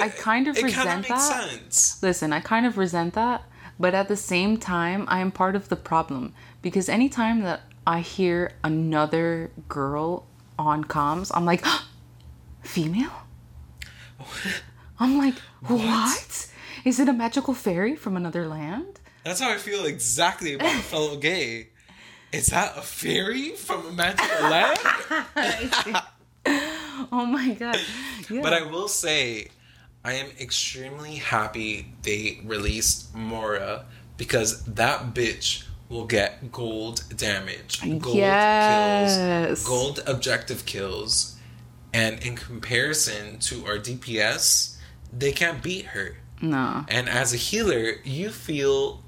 I 0.00 0.08
kind 0.10 0.46
of 0.46 0.56
it 0.56 0.64
resent 0.64 1.08
that. 1.08 1.18
sense. 1.18 2.02
Listen, 2.02 2.32
I 2.32 2.40
kind 2.40 2.66
of 2.66 2.78
resent 2.78 3.14
that, 3.14 3.42
but 3.80 3.94
at 3.94 4.08
the 4.08 4.16
same 4.16 4.58
time, 4.58 5.04
I 5.08 5.20
am 5.20 5.32
part 5.32 5.56
of 5.56 5.68
the 5.68 5.76
problem 5.76 6.34
because 6.62 6.88
anytime 6.88 7.42
that 7.42 7.62
I 7.86 8.00
hear 8.00 8.52
another 8.62 9.50
girl 9.68 10.26
on 10.58 10.84
comms, 10.84 11.30
I'm 11.34 11.44
like, 11.44 11.64
female? 12.62 13.12
I'm 15.00 15.18
like, 15.18 15.34
what? 15.66 16.50
Is 16.84 17.00
it 17.00 17.08
a 17.08 17.12
magical 17.12 17.54
fairy 17.54 17.96
from 17.96 18.16
another 18.16 18.46
land? 18.46 19.00
That's 19.24 19.40
how 19.40 19.50
I 19.50 19.56
feel 19.58 19.84
exactly 19.86 20.54
about 20.54 20.72
a 20.74 20.78
fellow 20.78 21.16
gay. 21.16 21.70
Is 22.32 22.48
that 22.48 22.76
a 22.76 22.82
fairy 22.82 23.50
from 23.50 23.86
a 23.86 23.92
magical 23.92 24.50
land? 24.50 24.78
Oh 27.12 27.26
my 27.26 27.50
god. 27.54 27.78
Yeah. 28.30 28.40
But 28.42 28.54
I 28.54 28.62
will 28.62 28.88
say, 28.88 29.48
I 30.04 30.14
am 30.14 30.28
extremely 30.40 31.16
happy 31.16 31.92
they 32.02 32.40
released 32.44 33.14
Moira 33.14 33.84
because 34.16 34.64
that 34.64 35.12
bitch 35.14 35.64
will 35.90 36.06
get 36.06 36.50
gold 36.50 37.04
damage, 37.16 37.82
gold 38.00 38.16
Yes. 38.16 39.18
kills, 39.46 39.64
gold 39.68 40.00
objective 40.06 40.64
kills, 40.64 41.36
and 41.92 42.18
in 42.24 42.34
comparison 42.34 43.38
to 43.40 43.66
our 43.66 43.78
DPS, 43.78 44.76
they 45.12 45.32
can't 45.32 45.62
beat 45.62 45.86
her. 45.86 46.16
no. 46.40 46.84
And 46.88 47.08
as 47.10 47.34
a 47.34 47.36
healer, 47.36 47.96
you 48.04 48.30
feel 48.30 49.02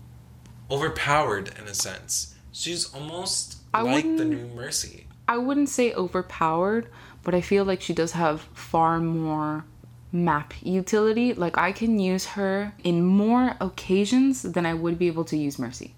overpowered 0.70 1.54
in 1.58 1.66
a 1.66 1.74
sense. 1.74 2.34
She's 2.58 2.92
almost 2.92 3.58
I 3.72 3.82
like 3.82 4.02
the 4.02 4.24
new 4.24 4.48
Mercy. 4.48 5.06
I 5.28 5.38
wouldn't 5.38 5.68
say 5.68 5.94
overpowered, 5.94 6.88
but 7.22 7.32
I 7.32 7.40
feel 7.40 7.64
like 7.64 7.80
she 7.80 7.94
does 7.94 8.10
have 8.12 8.40
far 8.52 8.98
more 8.98 9.64
map 10.10 10.52
utility. 10.64 11.34
Like 11.34 11.56
I 11.56 11.70
can 11.70 12.00
use 12.00 12.26
her 12.26 12.72
in 12.82 13.04
more 13.04 13.54
occasions 13.60 14.42
than 14.42 14.66
I 14.66 14.74
would 14.74 14.98
be 14.98 15.06
able 15.06 15.24
to 15.26 15.36
use 15.36 15.56
Mercy. 15.56 15.94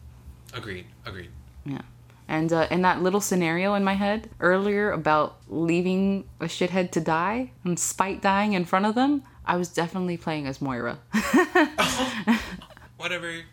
Agreed, 0.53 0.85
agreed. 1.07 1.31
Yeah. 1.65 1.81
And 2.29 2.53
uh, 2.53 2.67
in 2.71 2.83
that 2.83 3.03
little 3.03 3.23
scenario 3.23 3.73
in 3.73 3.83
my 3.83 3.95
head 3.95 4.29
earlier 4.39 4.91
about 4.93 5.39
leaving 5.49 6.29
a 6.41 6.45
shithead 6.45 6.91
to 6.91 7.01
die 7.01 7.53
and 7.65 7.81
spite 7.81 8.21
dying 8.21 8.53
in 8.53 8.67
front 8.67 8.85
of 8.85 8.95
them, 8.95 9.23
I 9.47 9.57
was 9.57 9.71
definitely 9.71 10.19
playing 10.19 10.47
as 10.47 10.61
Moira. 10.61 10.99
Whatever. 12.99 13.45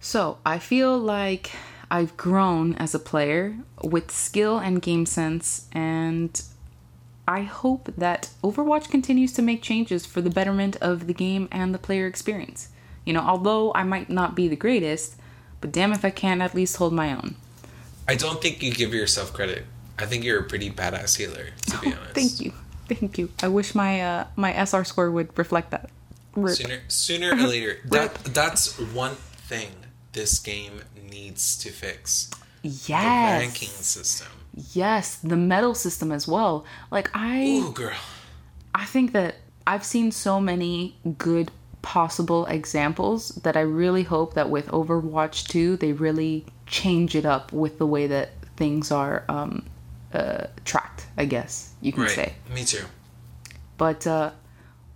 So 0.00 0.38
I 0.46 0.58
feel 0.58 0.98
like 0.98 1.52
I've 1.90 2.16
grown 2.16 2.74
as 2.74 2.94
a 2.94 2.98
player 2.98 3.56
with 3.82 4.10
skill 4.10 4.58
and 4.58 4.82
game 4.82 5.06
sense, 5.06 5.68
and 5.72 6.42
I 7.28 7.42
hope 7.42 7.92
that 7.96 8.30
Overwatch 8.42 8.90
continues 8.90 9.32
to 9.34 9.42
make 9.42 9.62
changes 9.62 10.04
for 10.06 10.20
the 10.20 10.30
betterment 10.30 10.76
of 10.76 11.06
the 11.06 11.14
game 11.14 11.48
and 11.52 11.74
the 11.74 11.78
player 11.78 12.06
experience. 12.06 12.68
You 13.04 13.12
know, 13.12 13.20
although 13.20 13.72
I 13.74 13.84
might 13.84 14.10
not 14.10 14.34
be 14.34 14.48
the 14.48 14.56
greatest, 14.56 15.16
but 15.60 15.72
damn 15.72 15.92
if 15.92 16.04
I 16.04 16.10
can 16.10 16.40
at 16.40 16.54
least 16.54 16.76
hold 16.76 16.92
my 16.92 17.12
own. 17.12 17.36
I 18.08 18.14
don't 18.14 18.40
think 18.40 18.62
you 18.62 18.72
give 18.72 18.92
yourself 18.94 19.32
credit. 19.32 19.64
I 19.98 20.06
think 20.06 20.24
you're 20.24 20.40
a 20.40 20.44
pretty 20.44 20.70
badass 20.70 21.16
healer, 21.16 21.48
to 21.66 21.80
be 21.80 21.86
honest. 21.94 22.14
Thank 22.14 22.40
you. 22.40 22.52
Thank 22.88 23.18
you. 23.18 23.30
I 23.42 23.48
wish 23.48 23.74
my 23.74 24.00
uh, 24.00 24.26
my 24.36 24.52
SR 24.52 24.84
score 24.84 25.10
would 25.10 25.36
reflect 25.36 25.70
that. 25.70 25.90
Rip. 26.34 26.56
Sooner, 26.56 26.80
sooner 26.88 27.32
or 27.32 27.36
later, 27.48 27.78
that 27.86 28.14
that's 28.24 28.78
one 28.78 29.14
thing 29.14 29.70
this 30.12 30.38
game 30.38 30.82
needs 31.20 31.56
to 31.58 31.70
fix. 31.70 32.30
The 32.62 32.68
Yes. 32.86 33.40
ranking 33.40 33.68
system. 33.68 34.28
Yes, 34.72 35.16
the 35.16 35.36
medal 35.36 35.74
system 35.74 36.10
as 36.12 36.26
well. 36.26 36.64
Like 36.90 37.10
I 37.14 37.44
Ooh, 37.46 37.72
girl. 37.72 37.96
I 38.74 38.84
think 38.84 39.12
that 39.12 39.36
I've 39.66 39.84
seen 39.84 40.10
so 40.12 40.40
many 40.40 40.96
good 41.18 41.50
possible 41.82 42.46
examples 42.46 43.28
that 43.44 43.56
I 43.56 43.60
really 43.60 44.02
hope 44.02 44.34
that 44.34 44.50
with 44.50 44.66
Overwatch 44.68 45.46
2 45.48 45.76
they 45.76 45.92
really 45.92 46.44
change 46.66 47.14
it 47.14 47.24
up 47.24 47.52
with 47.52 47.78
the 47.78 47.86
way 47.86 48.06
that 48.08 48.30
things 48.56 48.90
are 48.90 49.24
um, 49.28 49.64
uh, 50.12 50.46
tracked, 50.64 51.06
I 51.16 51.24
guess 51.26 51.72
you 51.80 51.92
can 51.92 52.02
Right. 52.04 52.10
say. 52.10 52.34
Me 52.52 52.64
too. 52.64 52.84
But 53.76 54.06
uh, 54.06 54.30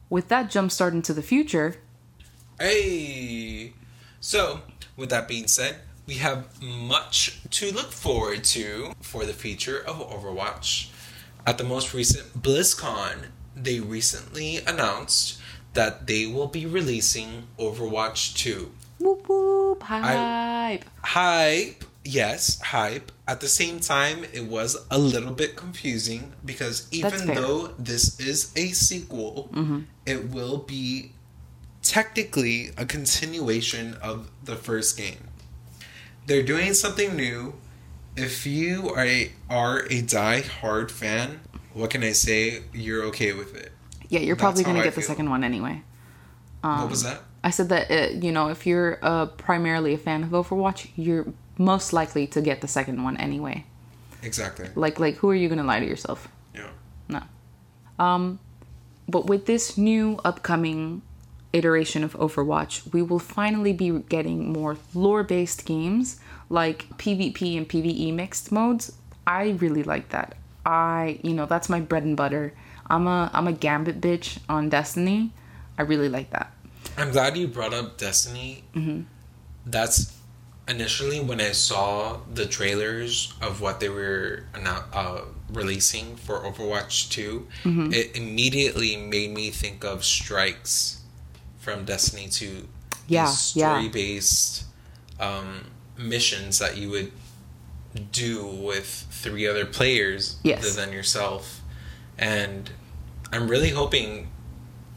with 0.08 0.28
that 0.28 0.50
jumpstart 0.50 0.92
into 0.92 1.12
the 1.14 1.22
future, 1.22 1.76
Hey. 2.58 3.72
So, 4.20 4.60
with 4.96 5.08
that 5.10 5.26
being 5.28 5.46
said, 5.46 5.76
we 6.10 6.16
have 6.16 6.60
much 6.60 7.40
to 7.50 7.70
look 7.70 7.92
forward 7.92 8.42
to 8.42 8.92
for 9.00 9.24
the 9.24 9.32
future 9.32 9.78
of 9.86 10.00
Overwatch. 10.10 10.88
At 11.46 11.56
the 11.56 11.62
most 11.62 11.94
recent 11.94 12.42
BlizzCon, 12.42 13.26
they 13.54 13.78
recently 13.78 14.56
announced 14.66 15.40
that 15.74 16.08
they 16.08 16.26
will 16.26 16.48
be 16.48 16.66
releasing 16.66 17.44
Overwatch 17.60 18.34
2. 18.34 18.72
whoop 18.98 19.28
whoop, 19.28 19.84
hype. 19.84 20.84
Hype, 21.04 21.84
yes, 22.04 22.60
hype. 22.60 23.12
At 23.28 23.40
the 23.40 23.46
same 23.46 23.78
time, 23.78 24.24
it 24.32 24.46
was 24.46 24.84
a 24.90 24.98
little 24.98 25.32
bit 25.32 25.54
confusing 25.54 26.32
because 26.44 26.88
even 26.90 27.28
though 27.28 27.68
this 27.78 28.18
is 28.18 28.50
a 28.56 28.72
sequel, 28.72 29.48
mm-hmm. 29.52 29.82
it 30.06 30.30
will 30.30 30.58
be 30.58 31.12
technically 31.82 32.70
a 32.76 32.84
continuation 32.84 33.94
of 34.02 34.28
the 34.42 34.56
first 34.56 34.98
game. 34.98 35.29
They're 36.30 36.44
doing 36.44 36.74
something 36.74 37.16
new. 37.16 37.54
If 38.16 38.46
you 38.46 38.90
are 38.90 39.04
a, 39.04 39.32
are 39.48 39.84
a 39.90 40.00
die-hard 40.00 40.92
fan, 40.92 41.40
what 41.74 41.90
can 41.90 42.04
I 42.04 42.12
say? 42.12 42.62
You're 42.72 43.02
okay 43.06 43.32
with 43.32 43.56
it. 43.56 43.72
yeah, 44.08 44.20
you're 44.20 44.36
That's 44.36 44.42
probably 44.44 44.62
going 44.62 44.76
to 44.76 44.82
I 44.82 44.84
get 44.84 44.94
the 44.94 45.00
feel. 45.00 45.08
second 45.08 45.28
one 45.28 45.42
anyway. 45.42 45.82
Um, 46.62 46.82
what 46.82 46.90
was 46.90 47.02
that? 47.02 47.22
I 47.42 47.50
said 47.50 47.68
that 47.70 47.90
uh, 47.90 48.14
you 48.14 48.30
know 48.30 48.48
if 48.48 48.64
you're 48.64 49.00
uh, 49.02 49.26
primarily 49.26 49.92
a 49.92 49.98
fan 49.98 50.22
of 50.22 50.28
Overwatch, 50.30 50.90
you're 50.94 51.26
most 51.58 51.92
likely 51.92 52.28
to 52.28 52.40
get 52.40 52.60
the 52.60 52.68
second 52.68 53.02
one 53.02 53.16
anyway. 53.16 53.64
Exactly. 54.22 54.68
Like 54.76 55.00
like 55.00 55.16
who 55.16 55.30
are 55.30 55.34
you 55.34 55.48
gonna 55.48 55.64
lie 55.64 55.80
to 55.80 55.86
yourself? 55.86 56.28
Yeah. 56.54 56.68
No. 57.08 57.22
Um, 57.98 58.38
but 59.08 59.26
with 59.26 59.46
this 59.46 59.76
new 59.76 60.20
upcoming 60.24 61.02
iteration 61.52 62.04
of 62.04 62.12
Overwatch, 62.12 62.92
we 62.92 63.02
will 63.02 63.18
finally 63.18 63.72
be 63.72 63.90
getting 64.08 64.52
more 64.52 64.76
lore-based 64.94 65.66
games 65.66 66.19
like 66.50 66.86
PvP 66.98 67.56
and 67.56 67.66
PvE 67.66 68.12
mixed 68.12 68.52
modes. 68.52 68.92
I 69.26 69.50
really 69.50 69.82
like 69.82 70.10
that. 70.10 70.36
I 70.66 71.18
you 71.22 71.32
know 71.32 71.46
that's 71.46 71.70
my 71.70 71.80
bread 71.80 72.02
and 72.02 72.16
butter. 72.16 72.52
I'm 72.88 73.06
a 73.06 73.30
I'm 73.32 73.46
a 73.48 73.52
Gambit 73.52 74.00
bitch 74.00 74.38
on 74.48 74.68
Destiny. 74.68 75.32
I 75.78 75.82
really 75.82 76.10
like 76.10 76.30
that. 76.30 76.52
I'm 76.98 77.10
glad 77.12 77.36
you 77.36 77.48
brought 77.48 77.72
up 77.72 77.96
Destiny. 77.96 78.64
That's 79.64 80.16
initially 80.68 81.20
when 81.20 81.40
I 81.40 81.52
saw 81.52 82.18
the 82.32 82.46
trailers 82.46 83.32
of 83.40 83.60
what 83.60 83.80
they 83.80 83.88
were 83.88 84.44
uh, 84.54 85.22
releasing 85.52 86.16
for 86.16 86.40
Overwatch 86.40 87.10
2. 87.10 87.46
It 87.92 88.16
immediately 88.16 88.96
made 88.96 89.32
me 89.32 89.50
think 89.50 89.84
of 89.84 90.04
strikes 90.04 91.02
from 91.58 91.84
Destiny 91.84 92.28
2. 92.28 92.68
Yeah, 93.08 93.24
yeah. 93.54 93.72
story-based 93.72 94.64
um, 95.18 95.66
missions 96.00 96.58
that 96.58 96.76
you 96.76 96.90
would 96.90 97.12
do 98.12 98.46
with 98.46 99.06
three 99.10 99.46
other 99.46 99.66
players 99.66 100.36
Yes. 100.42 100.60
other 100.60 100.70
than 100.86 100.92
yourself. 100.92 101.60
And 102.18 102.70
I'm 103.32 103.48
really 103.48 103.70
hoping 103.70 104.28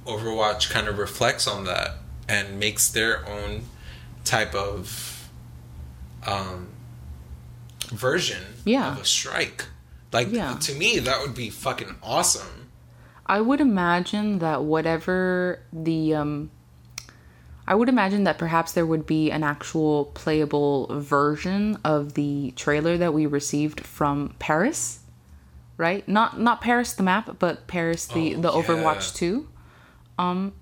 Overwatch 0.06 0.70
kind 0.70 0.88
of 0.88 0.98
reflects 0.98 1.48
on 1.48 1.64
that 1.66 1.96
and 2.28 2.60
makes 2.60 2.88
their 2.90 3.28
own 3.28 3.64
type 4.26 4.54
of 4.56 5.30
um, 6.26 6.70
version 7.90 8.42
Yeah. 8.66 8.94
of 8.94 9.02
a 9.02 9.06
strike. 9.06 9.66
Like 10.12 10.32
Yeah. 10.32 10.58
to 10.62 10.74
me, 10.76 11.00
that 11.00 11.20
would 11.22 11.36
be 11.36 11.50
fucking 11.50 11.96
awesome. 12.04 12.70
I 13.26 13.42
would 13.42 13.60
imagine 13.62 14.40
that 14.40 14.64
whatever 14.64 15.62
the 15.72 16.14
um 16.16 16.52
I 17.68 17.76
would 17.76 17.88
imagine 17.90 18.26
that 18.26 18.38
perhaps 18.38 18.74
there 18.74 18.86
would 18.86 19.06
be 19.06 19.32
an 19.32 19.44
actual 19.44 20.06
playable 20.06 20.88
version 21.00 21.78
of 21.86 22.14
the 22.14 22.52
trailer 22.56 22.98
that 22.98 23.14
we 23.14 23.26
received 23.26 23.86
from 23.86 24.36
Paris. 24.40 25.00
Right? 25.78 26.08
Not 26.08 26.40
not 26.40 26.62
Paris 26.62 26.94
the 26.94 27.04
map, 27.04 27.38
but 27.40 27.66
Paris 27.68 28.06
the 28.06 28.36
Oh, 28.36 28.42
the 28.42 28.52
yeah. 28.52 28.62
Overwatch 28.64 29.16
2. 29.16 29.48
Um 30.20 30.54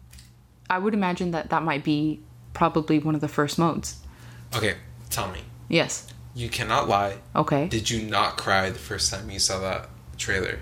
I 0.70 0.78
would 0.78 0.94
imagine 0.94 1.32
that 1.32 1.50
that 1.50 1.64
might 1.64 1.84
be 1.84 2.22
probably 2.54 2.98
one 3.00 3.14
of 3.16 3.22
the 3.22 3.28
first 3.28 3.58
modes. 3.60 3.98
Okay, 4.56 4.76
tell 5.10 5.30
me, 5.32 5.42
Yes. 5.68 6.08
you 6.34 6.48
cannot 6.50 6.88
lie. 6.88 7.18
Okay. 7.36 7.68
Did 7.68 7.90
you 7.90 8.04
not 8.04 8.38
cry 8.38 8.70
the 8.70 8.80
first 8.80 9.12
time 9.12 9.30
you 9.30 9.40
saw 9.40 9.60
that 9.60 9.90
trailer? 10.18 10.60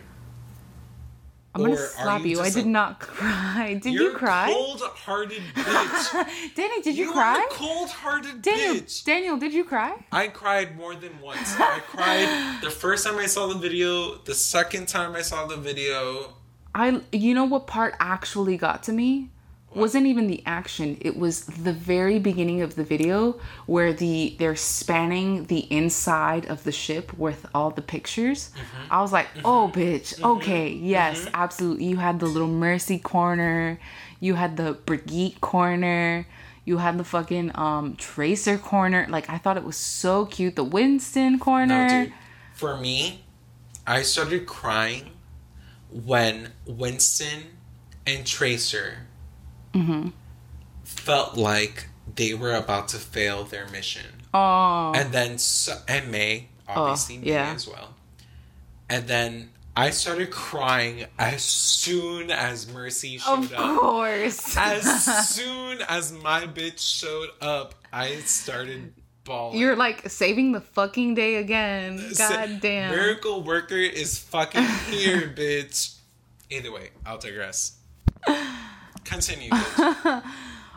I'm 1.65 1.71
gonna 1.71 1.77
slap 1.87 2.21
you 2.21 2.27
you. 2.27 2.41
I 2.41 2.49
did 2.49 2.65
a- 2.65 2.69
not 2.69 2.99
cry. 2.99 3.73
Did 3.83 3.93
You're 3.93 4.11
you 4.11 4.17
cry? 4.17 4.51
cold-hearted 4.51 5.41
bitch. 5.55 6.55
Danny, 6.55 6.81
did 6.81 6.95
you, 6.97 7.05
you 7.05 7.11
cry? 7.11 7.47
cold-hearted 7.51 8.41
Daniel, 8.41 8.75
bitch. 8.75 9.03
Daniel, 9.05 9.37
did 9.37 9.53
you 9.53 9.63
cry? 9.63 9.93
I 10.11 10.27
cried 10.27 10.77
more 10.77 10.95
than 10.95 11.19
once. 11.21 11.55
I 11.59 11.79
cried 11.87 12.59
the 12.63 12.69
first 12.71 13.05
time 13.05 13.17
I 13.17 13.25
saw 13.27 13.47
the 13.47 13.57
video, 13.59 14.15
the 14.25 14.35
second 14.35 14.87
time 14.87 15.15
I 15.15 15.21
saw 15.21 15.45
the 15.45 15.57
video. 15.57 16.33
I 16.75 17.01
you 17.11 17.33
know 17.33 17.45
what 17.45 17.67
part 17.67 17.95
actually 17.99 18.57
got 18.57 18.83
to 18.83 18.91
me? 18.91 19.29
Wasn't 19.75 20.07
even 20.07 20.25
the 20.27 20.41
action. 20.47 20.97
It 20.99 21.15
was 21.15 21.45
the 21.45 21.73
very 21.73 22.17
beginning 22.17 22.61
of 22.61 22.75
the 22.75 22.83
video 22.83 23.39
where 23.67 23.93
the 23.93 24.35
they're 24.39 24.55
spanning 24.55 25.45
the 25.45 25.59
inside 25.71 26.47
of 26.47 26.63
the 26.63 26.71
ship 26.71 27.15
with 27.17 27.45
all 27.53 27.69
the 27.69 27.83
pictures. 27.83 28.49
Mm-hmm. 28.49 28.93
I 28.93 29.01
was 29.01 29.13
like, 29.13 29.27
mm-hmm. 29.27 29.45
"Oh, 29.45 29.71
bitch. 29.73 30.15
Mm-hmm. 30.15 30.25
Okay, 30.25 30.69
yes, 30.69 31.27
absolutely. 31.33 31.85
You 31.85 31.97
had 31.97 32.19
the 32.19 32.25
little 32.25 32.47
Mercy 32.47 32.97
corner, 32.97 33.79
you 34.19 34.33
had 34.35 34.57
the 34.57 34.73
Brigitte 34.73 35.39
corner, 35.39 36.25
you 36.65 36.77
had 36.77 36.97
the 36.97 37.03
fucking 37.03 37.51
um 37.53 37.95
Tracer 37.95 38.57
corner. 38.57 39.05
Like 39.07 39.29
I 39.29 39.37
thought 39.37 39.57
it 39.57 39.63
was 39.63 39.77
so 39.77 40.25
cute. 40.25 40.55
The 40.55 40.63
Winston 40.63 41.37
corner. 41.37 41.87
No, 41.87 42.05
dude. 42.05 42.13
For 42.53 42.75
me, 42.77 43.23
I 43.85 44.01
started 44.01 44.45
crying 44.45 45.11
when 45.91 46.53
Winston 46.65 47.43
and 48.05 48.25
Tracer 48.25 49.07
Mm-hmm. 49.73 50.09
felt 50.83 51.37
like 51.37 51.87
they 52.15 52.33
were 52.33 52.55
about 52.55 52.87
to 52.89 52.97
fail 52.97 53.43
their 53.43 53.67
mission. 53.69 54.05
Oh, 54.33 54.91
And 54.95 55.11
then, 55.11 55.37
so, 55.37 55.77
and 55.87 56.11
Mei, 56.11 56.49
obviously, 56.67 57.17
Mei 57.19 57.27
yeah. 57.31 57.53
as 57.53 57.67
well. 57.67 57.93
And 58.89 59.07
then 59.07 59.49
I 59.75 59.91
started 59.91 60.31
crying 60.31 61.05
as 61.17 61.43
soon 61.43 62.31
as 62.31 62.67
Mercy 62.71 63.17
showed 63.17 63.45
of 63.45 63.53
up. 63.53 63.59
Of 63.59 63.77
course. 63.77 64.57
As 64.57 65.29
soon 65.35 65.81
as 65.87 66.11
my 66.11 66.41
bitch 66.47 66.79
showed 66.79 67.29
up, 67.41 67.75
I 67.93 68.15
started 68.17 68.93
bawling. 69.23 69.59
You're 69.59 69.75
like 69.75 70.09
saving 70.09 70.51
the 70.51 70.61
fucking 70.61 71.13
day 71.13 71.35
again. 71.35 72.11
God 72.17 72.59
damn. 72.61 72.91
Miracle 72.91 73.43
Worker 73.43 73.77
is 73.77 74.17
fucking 74.17 74.63
here, 74.89 75.33
bitch. 75.35 75.95
Either 76.49 76.71
way, 76.71 76.89
I'll 77.05 77.19
digress. 77.19 77.77
Continue. 79.09 79.49
bitch. 79.49 80.23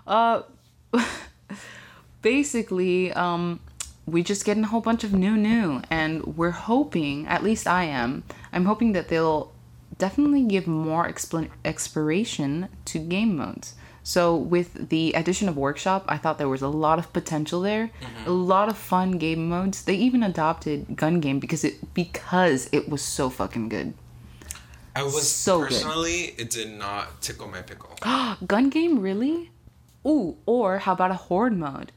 Basically, 2.23 3.12
um, 3.12 3.61
we 4.07 4.23
just 4.23 4.45
getting 4.45 4.64
a 4.64 4.66
whole 4.66 4.81
bunch 4.81 5.05
of 5.05 5.12
new 5.12 5.37
new, 5.37 5.83
and 5.90 6.37
we're 6.37 6.51
hoping, 6.51 7.27
at 7.27 7.42
least 7.42 7.66
I 7.66 7.85
am, 7.85 8.25
I'm 8.53 8.64
hoping 8.64 8.92
that 8.92 9.09
they'll 9.09 9.53
definitely 9.99 10.45
give 10.45 10.66
more 10.66 11.07
expl- 11.09 11.51
exploration 11.64 12.68
to 12.87 12.99
game 12.99 13.37
modes. 13.37 13.75
So 14.05 14.37
with 14.37 14.88
the 14.88 15.12
addition 15.12 15.49
of 15.49 15.57
Workshop, 15.57 16.05
I 16.09 16.18
thought 16.18 16.38
there 16.38 16.49
was 16.49 16.62
a 16.62 16.68
lot 16.68 16.99
of 16.99 17.12
potential 17.12 17.61
there, 17.61 17.90
a 18.27 18.31
lot 18.31 18.68
of 18.68 18.77
fun 18.77 19.12
game 19.12 19.49
modes. 19.49 19.85
They 19.85 19.95
even 19.95 20.25
adopted 20.25 20.97
Gun 20.97 21.21
Game 21.21 21.38
because 21.38 21.62
it 21.62 21.95
because 21.95 22.68
it 22.73 22.88
was 22.88 23.01
so 23.03 23.31
fucking 23.31 23.68
good. 23.68 23.95
I 24.94 25.02
was 25.05 25.31
So 25.31 25.61
good. 25.61 25.68
personally, 25.68 26.35
it 26.38 26.50
did 26.50 26.70
not 26.70 27.22
tickle 27.22 27.48
my 27.48 27.62
pickle. 27.62 27.90
Gun 28.46 28.68
game, 28.70 28.98
really? 29.00 29.50
Ooh, 30.07 30.37
or 30.46 30.78
how 30.78 30.92
about 30.92 31.11
a 31.11 31.14
horde 31.14 31.57
mode? 31.57 31.92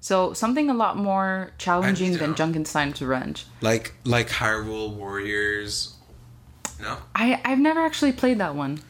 So 0.00 0.32
something 0.32 0.70
a 0.70 0.74
lot 0.74 0.96
more 0.96 1.52
challenging 1.58 2.16
than. 2.16 2.34
Junkenstein's 2.34 3.00
Revenge. 3.02 3.44
like 3.60 3.92
like 4.04 4.28
Hyrule 4.30 4.94
Warriors. 4.94 5.94
No, 6.80 6.96
I 7.14 7.40
I've 7.44 7.58
never 7.58 7.80
actually 7.80 8.12
played 8.12 8.38
that 8.38 8.54
one. 8.54 8.80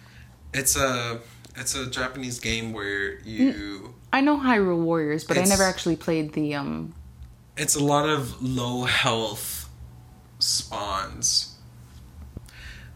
it's 0.55 0.77
a 0.77 1.21
it's 1.57 1.75
a 1.75 1.91
Japanese 1.91 2.39
game 2.39 2.73
where 2.73 3.19
you. 3.21 3.95
I 4.13 4.21
know 4.21 4.39
Hyrule 4.39 4.83
Warriors, 4.85 5.25
but 5.25 5.37
I 5.37 5.43
never 5.45 5.65
actually 5.65 5.97
played 5.97 6.33
the 6.33 6.55
um. 6.55 6.95
It's 7.57 7.75
a 7.75 7.83
lot 7.83 8.09
of 8.09 8.41
low 8.41 8.85
health 8.85 9.69
spawns. 10.39 11.50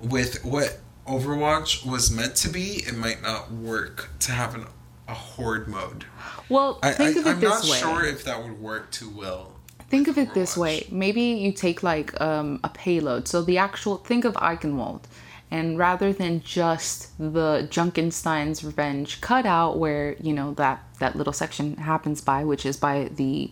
With 0.04 0.44
what 0.44 0.78
Overwatch 1.06 1.86
was 1.86 2.10
meant 2.10 2.36
to 2.36 2.48
be, 2.48 2.82
it 2.86 2.96
might 2.96 3.22
not 3.22 3.50
work 3.50 4.10
to 4.20 4.32
have 4.32 4.54
an, 4.54 4.66
a 5.08 5.14
horde 5.14 5.68
mode. 5.68 6.04
Well, 6.48 6.78
I, 6.82 6.92
think 6.92 7.16
I, 7.16 7.20
of 7.20 7.26
it 7.26 7.30
I'm 7.30 7.40
this 7.40 7.68
not 7.68 7.78
sure 7.78 8.04
if 8.04 8.24
that 8.24 8.42
would 8.42 8.60
work 8.60 8.90
too 8.90 9.10
well. 9.10 9.52
Think 9.88 10.08
of 10.08 10.18
it 10.18 10.34
this 10.34 10.56
way. 10.56 10.86
Maybe 10.90 11.20
you 11.20 11.52
take 11.52 11.82
like 11.82 12.18
um, 12.20 12.60
a 12.64 12.68
payload. 12.68 13.28
So 13.28 13.42
the 13.42 13.58
actual 13.58 13.98
think 13.98 14.24
of 14.24 14.34
Eichenwalde, 14.34 15.04
and 15.50 15.78
rather 15.78 16.12
than 16.12 16.42
just 16.42 17.16
the 17.18 17.68
Junkenstein's 17.70 18.64
Revenge 18.64 19.20
cutout, 19.20 19.78
where 19.78 20.16
you 20.20 20.32
know 20.32 20.54
that 20.54 20.82
that 20.98 21.16
little 21.16 21.32
section 21.32 21.76
happens 21.76 22.20
by, 22.20 22.44
which 22.44 22.66
is 22.66 22.76
by 22.76 23.10
the 23.14 23.50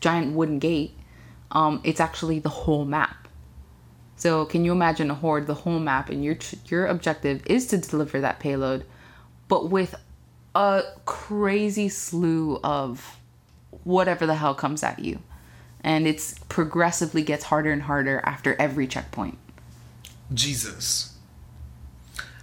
giant 0.00 0.34
wooden 0.34 0.58
gate, 0.58 0.94
um, 1.52 1.80
it's 1.84 2.00
actually 2.00 2.38
the 2.38 2.48
whole 2.48 2.84
map. 2.84 3.21
So 4.22 4.44
can 4.44 4.64
you 4.64 4.70
imagine 4.70 5.10
a 5.10 5.16
horde, 5.16 5.48
the 5.48 5.54
whole 5.54 5.80
map, 5.80 6.08
and 6.08 6.24
your 6.24 6.36
your 6.66 6.86
objective 6.86 7.42
is 7.46 7.66
to 7.66 7.76
deliver 7.76 8.20
that 8.20 8.38
payload, 8.38 8.84
but 9.48 9.68
with 9.68 9.96
a 10.54 10.84
crazy 11.06 11.88
slew 11.88 12.60
of 12.62 13.18
whatever 13.82 14.24
the 14.24 14.36
hell 14.36 14.54
comes 14.54 14.84
at 14.84 15.00
you. 15.00 15.18
And 15.82 16.06
it's 16.06 16.38
progressively 16.48 17.22
gets 17.24 17.46
harder 17.46 17.72
and 17.72 17.82
harder 17.82 18.22
after 18.24 18.54
every 18.60 18.86
checkpoint. 18.86 19.38
Jesus. 20.32 21.16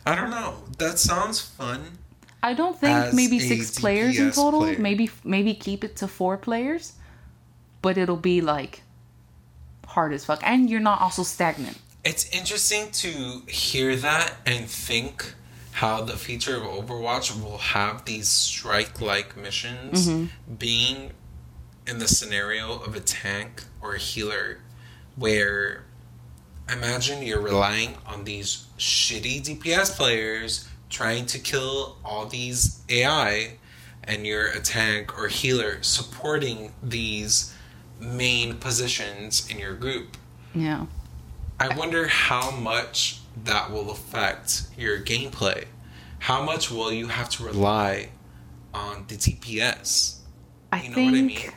I 0.06 0.16
don't 0.16 0.32
know. 0.32 0.56
That 0.80 1.00
sounds 1.00 1.40
fun. 1.40 1.98
I 2.44 2.56
don't 2.56 2.78
think 2.78 2.98
As 2.98 3.14
maybe 3.14 3.40
six 3.40 3.80
players 3.80 4.20
in 4.20 4.32
total. 4.32 4.60
player. 4.64 4.80
Maybe 4.80 5.10
maybe 5.24 5.54
keep 5.54 5.86
it 5.86 5.96
to 5.96 6.10
four 6.10 6.36
players, 6.36 6.92
but 7.82 7.98
it'll 7.98 8.18
be 8.18 8.42
like 8.42 8.84
hard 9.90 10.14
as 10.14 10.26
fuck, 10.26 10.40
and 10.44 10.70
you're 10.70 10.80
not 10.80 11.02
also 11.02 11.24
stagnant. 11.24 11.78
It's 12.04 12.30
interesting 12.30 12.92
to 12.92 13.42
hear 13.48 13.96
that 13.98 14.36
and 14.46 14.70
think 14.70 15.34
how 15.72 16.02
the 16.02 16.16
feature 16.16 16.56
of 16.56 16.64
Overwatch 16.64 17.42
will 17.42 17.58
have 17.58 18.06
these 18.06 18.28
strike 18.28 19.02
like 19.02 19.36
missions 19.36 20.08
mm-hmm. 20.08 20.54
being 20.56 21.12
in 21.88 22.00
the 22.00 22.08
scenario 22.08 22.80
of 22.82 22.96
a 22.96 23.00
tank 23.00 23.64
or 23.82 23.96
a 23.96 23.98
healer 23.98 24.60
where 25.16 25.86
imagine 26.72 27.24
you're 27.24 27.42
relying 27.42 27.96
on 28.06 28.24
these 28.26 28.68
shitty 28.78 29.42
DPS 29.42 29.96
players 29.98 30.70
trying 30.90 31.26
to 31.26 31.40
kill 31.40 31.98
all 32.06 32.26
these 32.26 32.82
AI 32.90 33.58
and 34.04 34.26
you're 34.26 34.48
a 34.48 34.60
tank 34.60 35.18
or 35.18 35.28
healer 35.28 35.82
supporting 35.82 36.74
these 36.82 37.56
main 38.00 38.56
positions 38.58 39.48
in 39.50 39.60
your 39.60 39.76
group. 39.76 40.18
Yeah. 40.54 40.86
I 41.60 41.76
wonder 41.78 42.08
how 42.08 42.52
much 42.52 43.20
that 43.44 43.72
will 43.72 43.92
affect 43.92 44.64
your 44.78 45.00
gameplay. 45.00 45.66
How 46.20 46.44
much 46.44 46.72
will 46.72 46.92
you 46.92 47.08
have 47.08 47.30
to 47.32 47.44
rely 47.44 48.10
on 48.74 49.06
the 49.08 49.16
DPS? 49.16 50.18
I 50.72 50.82
You 50.84 50.90
know 50.90 50.96
think 50.96 51.12
what 51.12 51.18
I 51.18 51.22
mean? 51.22 51.52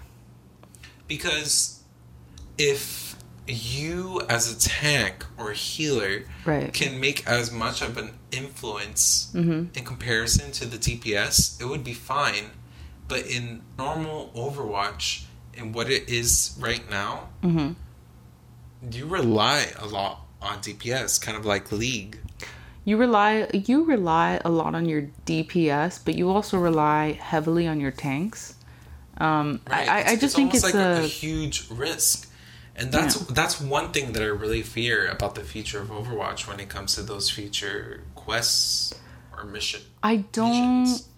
Because 1.08 1.82
if 2.58 3.16
you 3.46 4.22
as 4.28 4.52
a 4.52 4.58
tank 4.58 5.24
or 5.36 5.52
healer 5.52 6.24
Right. 6.44 6.72
can 6.72 7.00
make 7.00 7.26
as 7.26 7.50
much 7.50 7.82
of 7.82 7.96
an 7.96 8.18
influence 8.30 9.30
Mm-hmm. 9.34 9.76
in 9.76 9.84
comparison 9.84 10.52
to 10.52 10.64
the 10.64 10.78
DPS, 10.78 11.60
it 11.60 11.66
would 11.66 11.84
be 11.84 11.94
fine. 11.94 12.50
But 13.08 13.26
in 13.26 13.62
normal 13.76 14.30
Overwatch, 14.34 15.24
and 15.56 15.74
what 15.74 15.90
it 15.90 16.08
is 16.08 16.56
right 16.60 16.88
now, 16.90 17.28
Mm-hmm. 17.42 17.72
you 18.90 19.06
rely 19.06 19.66
a 19.78 19.86
lot 19.86 20.26
on 20.40 20.58
DPS, 20.60 21.20
kind 21.20 21.36
of 21.36 21.44
like 21.44 21.70
League. 21.72 22.18
you 22.84 22.96
rely 22.96 23.48
you 23.52 23.84
rely 23.84 24.40
a 24.44 24.50
lot 24.50 24.74
on 24.74 24.86
your 24.88 25.08
DPS, 25.26 26.00
but 26.04 26.14
you 26.16 26.30
also 26.30 26.58
rely 26.58 27.12
heavily 27.12 27.66
on 27.68 27.80
your 27.80 27.92
tanks. 27.92 28.54
Um, 29.18 29.60
Right? 29.70 29.88
I, 29.88 29.92
I, 29.92 29.96
I 29.96 30.00
It's- 30.00 30.20
just 30.20 30.34
think 30.36 30.54
it's 30.54 30.64
almost 30.64 30.74
like 30.74 30.98
a, 31.02 31.04
a, 31.04 31.06
huge 31.06 31.68
risk, 31.70 32.28
and 32.74 32.90
that's 32.90 33.14
Yeah. 33.20 33.26
that's 33.30 33.60
one 33.60 33.92
thing 33.92 34.12
that 34.14 34.22
I 34.22 34.26
really 34.26 34.62
fear 34.62 35.06
about 35.06 35.34
the 35.36 35.44
future 35.44 35.80
of 35.80 35.88
Overwatch 35.90 36.48
when 36.48 36.58
it 36.58 36.68
comes 36.68 36.94
to 36.96 37.02
those 37.02 37.30
future 37.30 38.02
quests 38.16 38.94
or 39.36 39.44
mission. 39.44 39.82
I 40.02 40.16
don't 40.32 40.80
missions. 40.80 41.08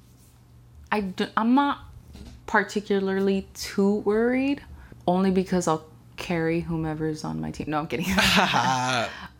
I 0.92 1.00
don't, 1.00 1.30
I'm 1.36 1.54
not 1.54 1.78
particularly 2.46 3.48
too 3.54 3.96
worried, 3.96 4.62
only 5.06 5.30
because 5.30 5.68
I'll 5.68 5.86
carry 6.16 6.60
whomever's 6.60 7.24
on 7.24 7.40
my 7.40 7.50
team. 7.50 7.66
No, 7.70 7.80
I'm 7.80 7.86
kidding. 7.86 8.06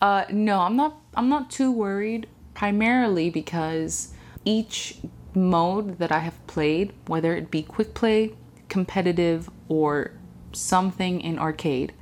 uh, 0.00 0.24
no, 0.30 0.60
I'm 0.60 0.76
not. 0.76 0.96
I'm 1.14 1.28
not 1.28 1.50
too 1.50 1.70
worried. 1.72 2.26
Primarily 2.54 3.30
because 3.30 4.14
each 4.44 4.98
mode 5.34 5.98
that 5.98 6.12
I 6.12 6.20
have 6.20 6.46
played, 6.46 6.92
whether 7.06 7.34
it 7.34 7.50
be 7.50 7.62
quick 7.62 7.94
play, 7.94 8.34
competitive, 8.68 9.50
or 9.68 10.12
something 10.52 11.20
in 11.20 11.38
arcade, 11.38 11.92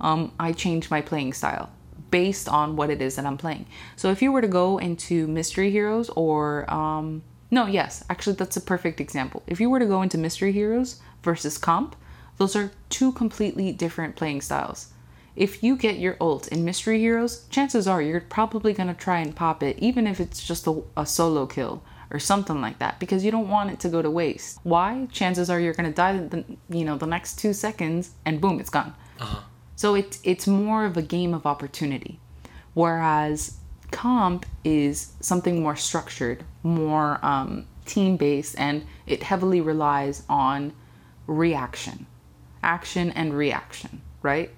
um, 0.00 0.32
I 0.38 0.52
change 0.52 0.90
my 0.90 1.00
playing 1.00 1.32
style 1.32 1.70
based 2.10 2.48
on 2.48 2.76
what 2.76 2.90
it 2.90 3.00
is 3.00 3.16
that 3.16 3.26
I'm 3.26 3.38
playing. 3.38 3.66
So 3.96 4.10
if 4.10 4.22
you 4.22 4.30
were 4.30 4.42
to 4.42 4.48
go 4.48 4.78
into 4.78 5.26
Mystery 5.26 5.70
Heroes 5.70 6.10
or 6.10 6.70
um, 6.72 7.22
no, 7.54 7.66
yes, 7.66 8.04
actually 8.10 8.36
that's 8.36 8.56
a 8.56 8.60
perfect 8.60 9.00
example. 9.00 9.42
If 9.46 9.60
you 9.60 9.70
were 9.70 9.78
to 9.78 9.86
go 9.86 10.02
into 10.02 10.18
Mystery 10.18 10.52
Heroes 10.52 11.00
versus 11.22 11.56
Comp, 11.56 11.94
those 12.36 12.56
are 12.56 12.72
two 12.88 13.12
completely 13.12 13.70
different 13.72 14.16
playing 14.16 14.40
styles. 14.40 14.88
If 15.36 15.62
you 15.62 15.76
get 15.76 15.98
your 15.98 16.16
ult 16.20 16.48
in 16.48 16.64
Mystery 16.64 16.98
Heroes, 16.98 17.46
chances 17.50 17.86
are 17.86 18.02
you're 18.02 18.20
probably 18.20 18.72
gonna 18.72 18.94
try 18.94 19.20
and 19.20 19.34
pop 19.34 19.62
it, 19.62 19.78
even 19.78 20.06
if 20.06 20.18
it's 20.18 20.44
just 20.44 20.66
a, 20.66 20.82
a 20.96 21.06
solo 21.06 21.46
kill 21.46 21.82
or 22.10 22.18
something 22.18 22.60
like 22.60 22.78
that, 22.80 22.98
because 22.98 23.24
you 23.24 23.30
don't 23.30 23.48
want 23.48 23.70
it 23.70 23.80
to 23.80 23.88
go 23.88 24.02
to 24.02 24.10
waste. 24.10 24.58
Why? 24.64 25.06
Chances 25.12 25.48
are 25.48 25.60
you're 25.60 25.74
gonna 25.74 25.92
die, 25.92 26.18
the, 26.18 26.44
you 26.68 26.84
know, 26.84 26.96
the 26.98 27.06
next 27.06 27.38
two 27.38 27.52
seconds, 27.52 28.10
and 28.24 28.40
boom, 28.40 28.58
it's 28.58 28.70
gone. 28.70 28.94
Uh-huh. 29.20 29.40
So 29.76 29.94
it's 29.94 30.20
it's 30.24 30.46
more 30.48 30.84
of 30.84 30.96
a 30.96 31.02
game 31.02 31.34
of 31.34 31.46
opportunity, 31.46 32.18
whereas 32.74 33.58
comp 33.94 34.44
is 34.64 35.12
something 35.20 35.62
more 35.62 35.76
structured, 35.76 36.44
more 36.64 37.24
um, 37.24 37.66
team 37.86 38.16
based, 38.16 38.56
and 38.58 38.84
it 39.06 39.22
heavily 39.22 39.60
relies 39.60 40.24
on 40.28 40.72
reaction, 41.28 42.06
action 42.62 43.10
and 43.12 43.32
reaction, 43.32 44.02
right? 44.20 44.50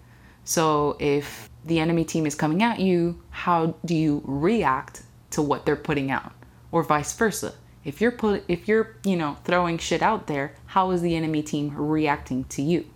So 0.45 0.97
if 0.99 1.51
the 1.65 1.79
enemy 1.81 2.05
team 2.05 2.25
is 2.25 2.35
coming 2.35 2.63
at 2.63 2.81
you, 2.81 3.21
how 3.31 3.75
do 3.85 3.95
you 3.95 4.23
react 4.25 5.03
to 5.33 5.43
what 5.43 5.67
they're 5.67 5.77
putting 5.77 6.11
out, 6.11 6.33
or 6.73 6.83
vice 6.83 7.13
versa? 7.13 7.53
If 7.85 8.01
you're 8.01 8.13
put 8.13 8.43
if 8.49 8.67
you're 8.67 8.97
you 9.05 9.17
know 9.17 9.37
throwing 9.45 9.79
shit 9.79 10.03
out 10.03 10.27
there, 10.27 10.55
how 10.67 10.91
is 10.93 11.03
the 11.03 11.15
enemy 11.15 11.43
team 11.43 11.77
reacting 11.77 12.45
to 12.45 12.63
you? 12.63 12.87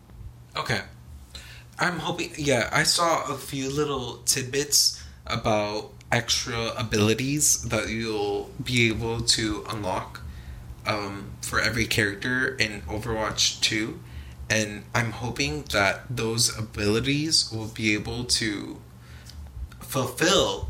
Okay. 0.56 0.80
I'm 1.78 1.98
hoping. 1.98 2.30
Yeah, 2.36 2.68
I 2.72 2.82
saw 2.82 3.30
a 3.32 3.36
few 3.36 3.70
little 3.70 4.18
tidbits 4.24 5.02
about 5.26 5.92
extra 6.12 6.72
abilities 6.76 7.62
that 7.68 7.88
you'll 7.88 8.50
be 8.62 8.88
able 8.88 9.20
to 9.20 9.64
unlock 9.70 10.20
um, 10.86 11.30
for 11.42 11.60
every 11.60 11.86
character 11.86 12.56
in 12.56 12.82
Overwatch 12.82 13.60
2. 13.60 13.98
And 14.48 14.84
I'm 14.94 15.12
hoping 15.12 15.62
that 15.72 16.02
those 16.10 16.56
abilities 16.58 17.52
will 17.52 17.68
be 17.68 17.94
able 17.94 18.24
to 18.24 18.80
fulfill 19.80 20.68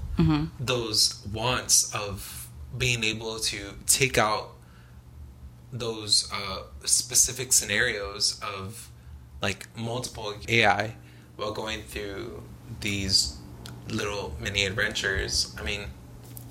those 0.59 1.27
wants 1.33 1.95
of 1.95 2.49
being 2.77 3.03
able 3.05 3.39
to 3.39 3.75
take 3.87 4.19
out 4.19 4.51
those 5.73 6.31
uh, 6.33 6.63
specific 6.85 7.53
scenarios 7.53 8.39
of 8.43 8.91
like 9.41 9.67
multiple 9.77 10.35
AI 10.49 10.95
while 11.37 11.53
going 11.53 11.83
through 11.83 12.43
these 12.81 13.39
little 13.91 14.35
mini 14.41 14.65
adventures. 14.65 15.55
I 15.59 15.63
mean, 15.63 15.87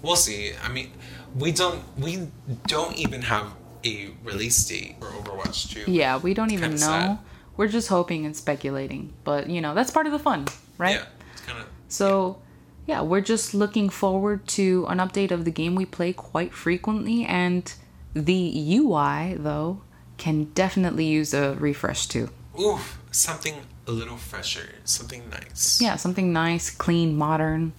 we'll 0.01 0.15
see. 0.15 0.53
I 0.63 0.69
mean, 0.69 0.91
we 1.35 1.51
don't 1.51 1.83
we 1.97 2.29
don't 2.67 2.97
even 2.97 3.21
have 3.23 3.53
a 3.85 4.11
release 4.23 4.63
date 4.67 4.95
for 4.99 5.07
Overwatch 5.07 5.71
2. 5.85 5.91
Yeah, 5.91 6.17
we 6.17 6.33
don't 6.33 6.51
even 6.51 6.71
know. 6.71 6.77
Sad. 6.77 7.19
We're 7.57 7.67
just 7.67 7.89
hoping 7.89 8.25
and 8.25 8.35
speculating. 8.35 9.13
But, 9.23 9.49
you 9.49 9.61
know, 9.61 9.73
that's 9.73 9.91
part 9.91 10.05
of 10.05 10.11
the 10.11 10.19
fun, 10.19 10.47
right? 10.77 10.95
Yeah, 10.95 11.05
it's 11.31 11.41
kind 11.41 11.59
of 11.59 11.65
So, 11.87 12.41
yeah, 12.87 13.01
we're 13.01 13.21
just 13.21 13.53
looking 13.53 13.89
forward 13.89 14.47
to 14.49 14.85
an 14.87 14.97
update 14.97 15.31
of 15.31 15.45
the 15.45 15.51
game 15.51 15.75
we 15.75 15.85
play 15.85 16.13
quite 16.13 16.53
frequently, 16.53 17.25
and 17.25 17.71
the 18.13 18.77
UI, 18.77 19.35
though, 19.37 19.81
can 20.17 20.45
definitely 20.55 21.05
use 21.05 21.33
a 21.33 21.55
refresh 21.55 22.07
too. 22.07 22.29
Oof, 22.59 22.99
something 23.11 23.55
a 23.87 23.91
little 23.91 24.17
fresher, 24.17 24.69
something 24.83 25.29
nice. 25.29 25.79
Yeah, 25.81 25.95
something 25.95 26.33
nice, 26.33 26.69
clean, 26.69 27.15
modern, 27.15 27.73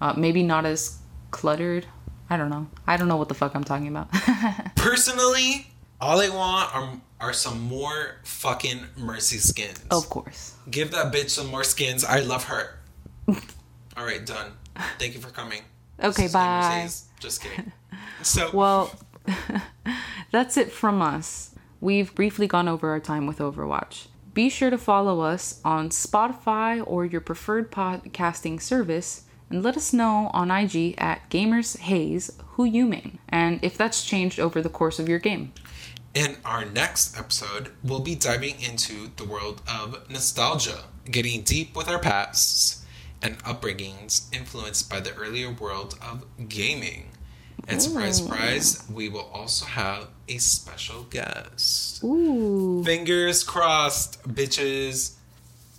uh, 0.00 0.14
maybe 0.16 0.42
not 0.42 0.64
as 0.64 0.98
cluttered. 1.30 1.86
I 2.28 2.36
don't 2.36 2.48
know. 2.48 2.68
I 2.86 2.96
don't 2.96 3.08
know 3.08 3.16
what 3.16 3.28
the 3.28 3.34
fuck 3.34 3.54
I'm 3.56 3.64
talking 3.64 3.88
about. 3.88 4.08
Personally, 4.76 5.66
all 6.00 6.20
I 6.20 6.28
want 6.28 6.74
are, 6.74 7.00
are 7.20 7.32
some 7.32 7.60
more 7.60 8.20
fucking 8.22 8.80
Mercy 8.96 9.38
skins. 9.38 9.80
of 9.90 10.08
course. 10.08 10.54
Give 10.70 10.90
that 10.92 11.12
bitch 11.12 11.30
some 11.30 11.48
more 11.48 11.64
skins. 11.64 12.04
I 12.04 12.20
love 12.20 12.44
her. 12.44 12.78
all 13.96 14.04
right, 14.04 14.24
done. 14.24 14.52
Thank 15.00 15.14
you 15.14 15.20
for 15.20 15.30
coming. 15.30 15.62
Okay, 15.98 16.06
This 16.08 16.18
is 16.18 16.22
Game 16.24 16.32
bye. 16.32 16.70
Mercedes. 16.84 17.04
Just 17.18 17.42
kidding. 17.42 17.72
So, 18.22 18.50
Well, 18.54 18.94
that's 20.30 20.56
it 20.56 20.70
from 20.70 21.02
us. 21.02 21.54
We've 21.80 22.14
briefly 22.14 22.46
gone 22.46 22.68
over 22.68 22.90
our 22.90 23.00
time 23.00 23.26
with 23.26 23.38
Overwatch. 23.38 24.06
Be 24.32 24.48
sure 24.48 24.70
to 24.70 24.78
follow 24.78 25.20
us 25.20 25.60
on 25.64 25.90
Spotify 25.90 26.84
or 26.86 27.04
your 27.04 27.20
preferred 27.20 27.72
podcasting 27.72 28.60
service 28.60 29.24
and 29.48 29.62
let 29.62 29.76
us 29.76 29.92
know 29.92 30.30
on 30.32 30.52
IG 30.52 30.94
at 30.98 31.28
GamersHaze 31.30 32.40
who 32.50 32.64
you 32.64 32.86
main 32.86 33.18
and 33.28 33.58
if 33.62 33.76
that's 33.76 34.04
changed 34.04 34.38
over 34.38 34.62
the 34.62 34.68
course 34.68 35.00
of 35.00 35.08
your 35.08 35.18
game. 35.18 35.52
In 36.14 36.36
our 36.44 36.64
next 36.64 37.18
episode, 37.18 37.70
we'll 37.82 38.00
be 38.00 38.14
diving 38.14 38.60
into 38.60 39.10
the 39.16 39.24
world 39.24 39.62
of 39.68 40.08
nostalgia, 40.08 40.84
getting 41.10 41.42
deep 41.42 41.76
with 41.76 41.88
our 41.88 41.98
pasts 41.98 42.84
and 43.22 43.38
upbringings 43.40 44.32
influenced 44.34 44.88
by 44.88 45.00
the 45.00 45.14
earlier 45.14 45.50
world 45.50 45.98
of 46.00 46.24
gaming. 46.48 47.08
And 47.70 47.80
surprise, 47.80 48.16
surprise, 48.18 48.84
we 48.92 49.08
will 49.08 49.30
also 49.32 49.64
have 49.64 50.08
a 50.28 50.38
special 50.38 51.04
guest. 51.04 52.02
Ooh. 52.02 52.82
Fingers 52.84 53.44
crossed, 53.44 54.22
bitches. 54.24 55.14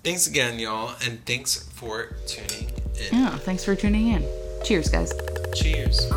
Thanks 0.03 0.25
again, 0.25 0.57
y'all, 0.57 0.95
and 1.03 1.23
thanks 1.25 1.67
for 1.73 2.15
tuning 2.25 2.69
in. 2.95 3.19
Yeah, 3.19 3.37
thanks 3.37 3.65
for 3.65 3.75
tuning 3.75 4.07
in. 4.07 4.25
Cheers, 4.63 4.89
guys. 4.89 5.13
Cheers. 5.53 6.07